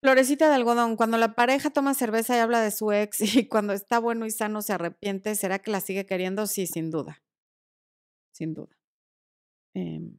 [0.03, 3.72] Florecita de algodón, cuando la pareja toma cerveza y habla de su ex y cuando
[3.72, 6.47] está bueno y sano se arrepiente, ¿será que la sigue queriendo?
[6.47, 7.22] Sí, sin duda.
[8.34, 8.76] Sin duda.
[9.74, 10.18] Em.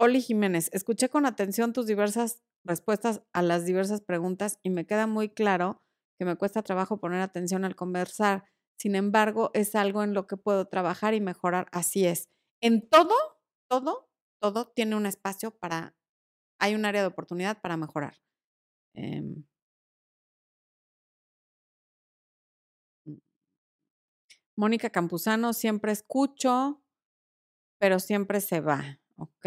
[0.00, 5.08] Oli Jiménez, escuché con atención tus diversas respuestas a las diversas preguntas y me queda
[5.08, 5.82] muy claro
[6.18, 8.44] que me cuesta trabajo poner atención al conversar.
[8.78, 11.66] Sin embargo, es algo en lo que puedo trabajar y mejorar.
[11.72, 12.28] Así es.
[12.60, 13.14] En todo,
[13.68, 14.08] todo,
[14.40, 15.96] todo tiene un espacio para,
[16.58, 18.14] hay un área de oportunidad para mejorar.
[18.94, 19.44] Em
[24.58, 26.82] Mónica Campuzano, siempre escucho,
[27.78, 28.98] pero siempre se va.
[29.16, 29.46] Ok.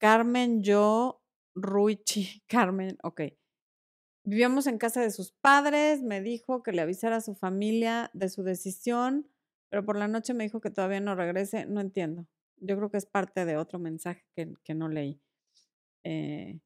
[0.00, 1.22] Carmen, yo,
[1.54, 3.22] Ruichi, Carmen, ok.
[4.24, 8.28] Vivíamos en casa de sus padres, me dijo que le avisara a su familia de
[8.28, 9.30] su decisión,
[9.70, 12.26] pero por la noche me dijo que todavía no regrese, no entiendo.
[12.58, 15.20] Yo creo que es parte de otro mensaje que, no leí.
[16.04, 16.60] Eh,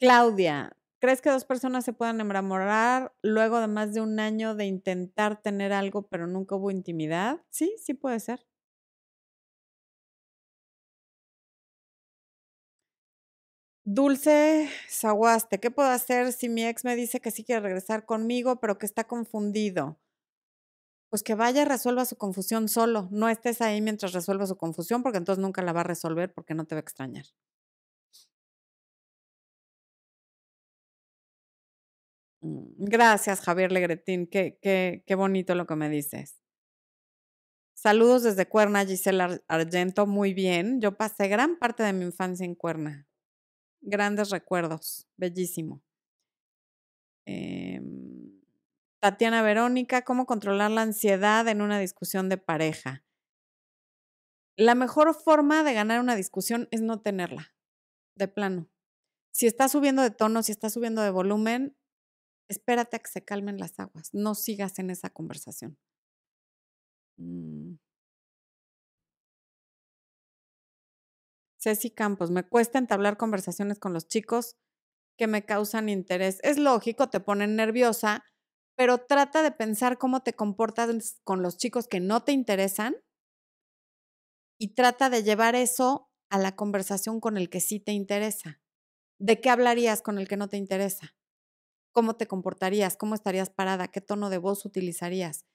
[0.00, 4.66] Claudia, ¿crees que dos personas se puedan enamorar luego de más de un año de
[4.66, 7.42] intentar tener algo, pero nunca hubo intimidad?
[7.50, 8.44] Sí, sí puede ser.
[13.84, 18.56] Dulce Zaguaste, ¿qué puedo hacer si mi ex me dice que sí quiere regresar conmigo,
[18.60, 19.98] pero que está confundido?
[21.12, 23.06] Pues que vaya, resuelva su confusión solo.
[23.10, 26.54] No estés ahí mientras resuelva su confusión, porque entonces nunca la va a resolver porque
[26.54, 27.26] no te va a extrañar.
[32.40, 34.26] Mm, gracias, Javier Legretín.
[34.26, 36.40] Qué, qué, qué bonito lo que me dices.
[37.74, 40.06] Saludos desde Cuerna, Gisela Argento.
[40.06, 40.80] Muy bien.
[40.80, 43.06] Yo pasé gran parte de mi infancia en Cuerna
[43.82, 45.82] grandes recuerdos, bellísimo.
[47.26, 48.31] Em,
[49.02, 53.04] Tatiana Verónica, ¿cómo controlar la ansiedad en una discusión de pareja?
[54.56, 57.52] La mejor forma de ganar una discusión es no tenerla,
[58.14, 58.70] de plano.
[59.32, 61.76] Si estás subiendo de tono, si estás subiendo de volumen,
[62.48, 65.76] espérate a que se calmen las aguas, no sigas en esa conversación.
[67.18, 67.74] Mm.
[71.58, 74.56] Ceci Campos, me cuesta entablar conversaciones con los chicos
[75.18, 76.38] que me causan interés.
[76.44, 78.24] Es lógico, te ponen nerviosa,
[78.76, 82.96] pero trata de pensar cómo te comportas con los chicos que no te interesan
[84.58, 88.60] y trata de llevar eso a la conversación con el que sí te interesa.
[89.20, 91.14] ¿De qué hablarías con el que no te interesa?
[91.92, 92.96] ¿Cómo te comportarías?
[92.96, 93.88] ¿Cómo estarías parada?
[93.88, 95.46] ¿Qué tono de voz utilizarías?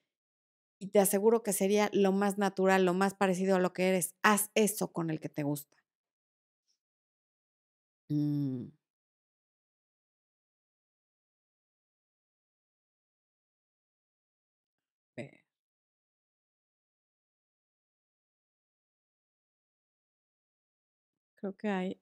[0.79, 4.15] Y te aseguro que sería lo más natural, lo más parecido a lo que eres.
[4.23, 5.77] Haz eso con el que te gusta.
[8.11, 8.76] Mm.
[21.37, 21.99] Creo que hay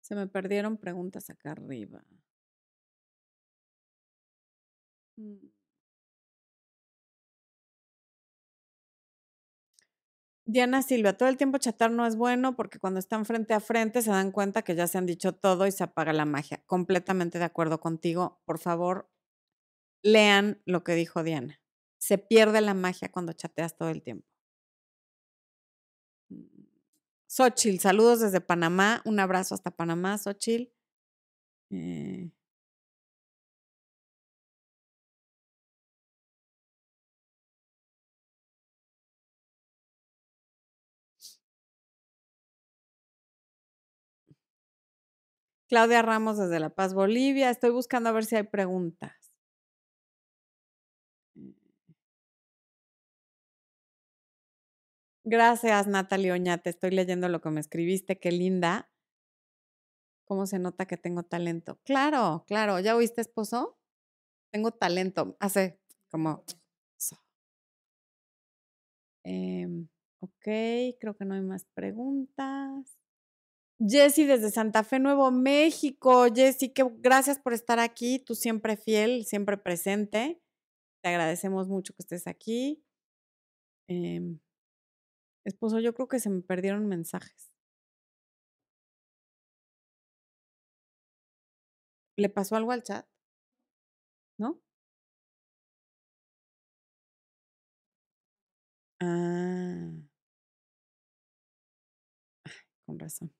[0.00, 2.02] se me perdieron preguntas acá arriba.
[5.18, 5.50] Mm.
[10.46, 14.00] Diana Silva, todo el tiempo chatar no es bueno porque cuando están frente a frente
[14.00, 16.62] se dan cuenta que ya se han dicho todo y se apaga la magia.
[16.64, 18.40] Completamente de acuerdo contigo.
[18.46, 19.10] Por favor,
[20.02, 21.60] lean lo que dijo Diana.
[21.98, 24.26] Se pierde la magia cuando chateas todo el tiempo.
[27.38, 29.00] Xochil, saludos desde Panamá.
[29.04, 30.72] Un abrazo hasta Panamá, Xochil.
[31.70, 32.30] Eh,
[45.68, 47.48] Claudia Ramos desde La Paz, Bolivia.
[47.50, 49.17] Estoy buscando a ver si hay preguntas.
[55.30, 56.70] Gracias, Natalie Oñate.
[56.70, 58.18] Estoy leyendo lo que me escribiste.
[58.18, 58.90] Qué linda.
[60.24, 61.78] ¿Cómo se nota que tengo talento?
[61.84, 62.80] Claro, claro.
[62.80, 63.78] ¿Ya oíste, esposo?
[64.50, 65.36] Tengo talento.
[65.38, 65.78] Hace
[66.10, 66.44] como...
[69.22, 69.88] Em,
[70.20, 72.98] ok, creo que no hay más preguntas.
[73.78, 76.24] Jessy desde Santa Fe, Nuevo México.
[76.34, 78.18] Jessy, que gracias por estar aquí.
[78.18, 80.40] Tú siempre fiel, siempre presente.
[81.02, 82.82] Te agradecemos mucho que estés aquí.
[83.88, 84.38] Em,
[85.48, 87.50] esposo, yo creo que se me perdieron mensajes.
[92.16, 93.06] ¿Le pasó algo al chat?
[94.38, 94.58] ¿No?
[99.00, 100.08] Ah.
[102.86, 103.32] con razón.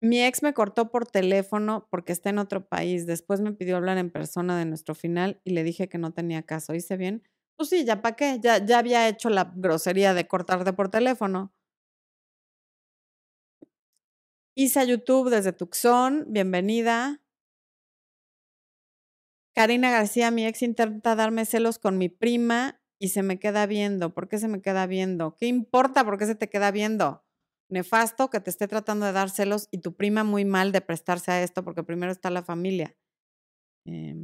[0.00, 3.06] Mi ex me cortó por teléfono porque está en otro país.
[3.06, 6.42] Después me pidió hablar en persona de nuestro final y le dije que no tenía
[6.44, 6.74] caso.
[6.74, 7.22] ¿Hice bien?
[7.58, 8.38] Pues sí, ya para qué.
[8.40, 11.52] Ya, ya había hecho la grosería de cortarte por teléfono.
[14.54, 17.20] Isa YouTube desde Tucson, bienvenida.
[19.54, 24.14] Karina García, mi ex intenta darme celos con mi prima y se me queda viendo.
[24.14, 25.36] ¿Por qué se me queda viendo?
[25.36, 27.24] ¿Qué importa por qué se te queda viendo?
[27.70, 31.30] nefasto que te esté tratando de dar celos y tu prima muy mal de prestarse
[31.32, 32.96] a esto porque primero está la familia.
[33.86, 34.14] Eh,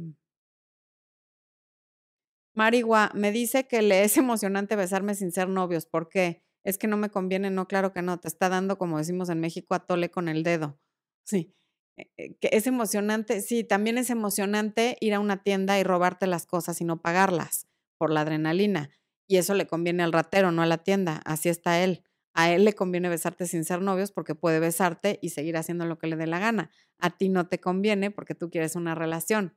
[2.55, 5.85] Marigua, me dice que le es emocionante besarme sin ser novios.
[5.85, 6.41] ¿Por qué?
[6.63, 8.19] Es que no me conviene, no, claro que no.
[8.19, 10.79] Te está dando, como decimos en México, a tole con el dedo.
[11.25, 11.53] Sí.
[11.97, 16.27] eh, eh, que es emocionante, sí, también es emocionante ir a una tienda y robarte
[16.27, 18.89] las cosas y no pagarlas por la adrenalina.
[19.27, 21.21] Y eso le conviene al ratero, no a la tienda.
[21.25, 22.03] Así está él.
[22.33, 25.97] A él le conviene besarte sin ser novios porque puede besarte y seguir haciendo lo
[25.97, 26.69] que le dé la gana.
[26.99, 29.55] A ti no te conviene porque tú quieres una relación.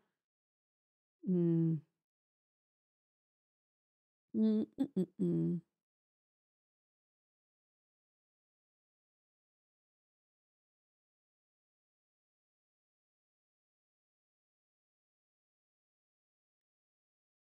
[4.34, 4.64] Mm.
[4.78, 5.60] Mm, mm,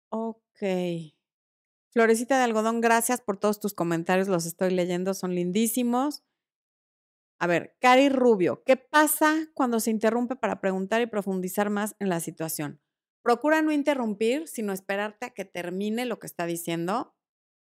[0.10, 0.62] ok.
[1.94, 6.22] Florecita de algodón, gracias por todos tus comentarios, los estoy leyendo, son lindísimos.
[7.40, 12.08] A ver, Cari Rubio, ¿qué pasa cuando se interrumpe para preguntar y profundizar más en
[12.08, 12.80] la situación?
[13.24, 17.16] Procura no interrumpir, sino esperarte a que termine lo que está diciendo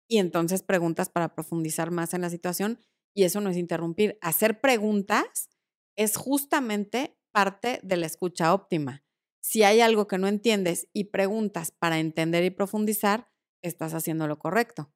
[0.08, 2.80] y entonces preguntas para profundizar más en la situación
[3.14, 4.18] y eso no es interrumpir.
[4.20, 5.48] Hacer preguntas
[5.96, 9.04] es justamente parte de la escucha óptima.
[9.40, 13.30] Si hay algo que no entiendes y preguntas para entender y profundizar,
[13.62, 14.92] estás haciendo lo correcto.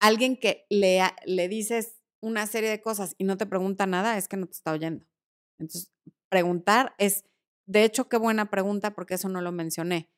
[0.00, 4.28] Alguien que le, le dices una serie de cosas y no te pregunta nada es
[4.28, 5.06] que no te está oyendo.
[5.58, 5.92] Entonces,
[6.28, 7.24] preguntar es,
[7.66, 10.10] de hecho, qué buena pregunta porque eso no lo mencioné.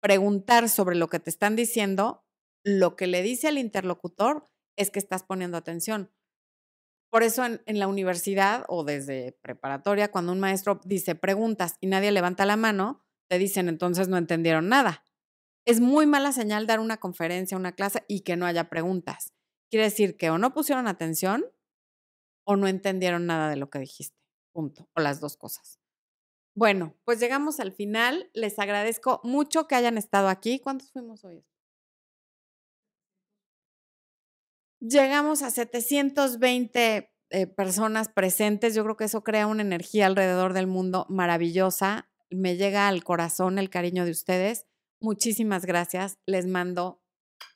[0.00, 2.24] Preguntar sobre lo que te están diciendo,
[2.64, 6.12] lo que le dice al interlocutor es que estás poniendo atención.
[7.10, 12.10] Por eso en, la universidad o desde preparatoria, cuando un maestro dice preguntas y nadie
[12.10, 15.06] levanta la mano, te dicen entonces no entendieron nada
[15.66, 19.34] es muy mala señal dar una conferencia, una clase y que no haya preguntas.
[19.68, 21.44] Quiere decir que o no pusieron atención
[22.46, 24.16] o no entendieron nada de lo que dijiste.
[24.52, 24.88] Punto.
[24.94, 25.80] O las dos cosas.
[26.56, 28.30] Bueno, pues llegamos al final.
[28.32, 30.58] Les agradezco mucho que hayan estado aquí.
[30.58, 31.44] ¿Cuántos fuimos hoy?
[34.80, 38.74] Llegamos a 720 eh, personas presentes.
[38.74, 42.08] Yo creo que eso crea una energía alrededor del mundo maravillosa.
[42.30, 44.64] Me llega al corazón el cariño de ustedes.
[44.98, 46.18] Muchísimas gracias.
[46.24, 47.02] Les mando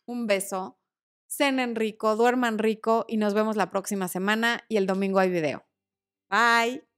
[0.04, 0.78] un beso.
[1.26, 5.64] Cenen rico, duerman rico y nos vemos la próxima semana y el domingo hay video.
[6.28, 6.89] Bye.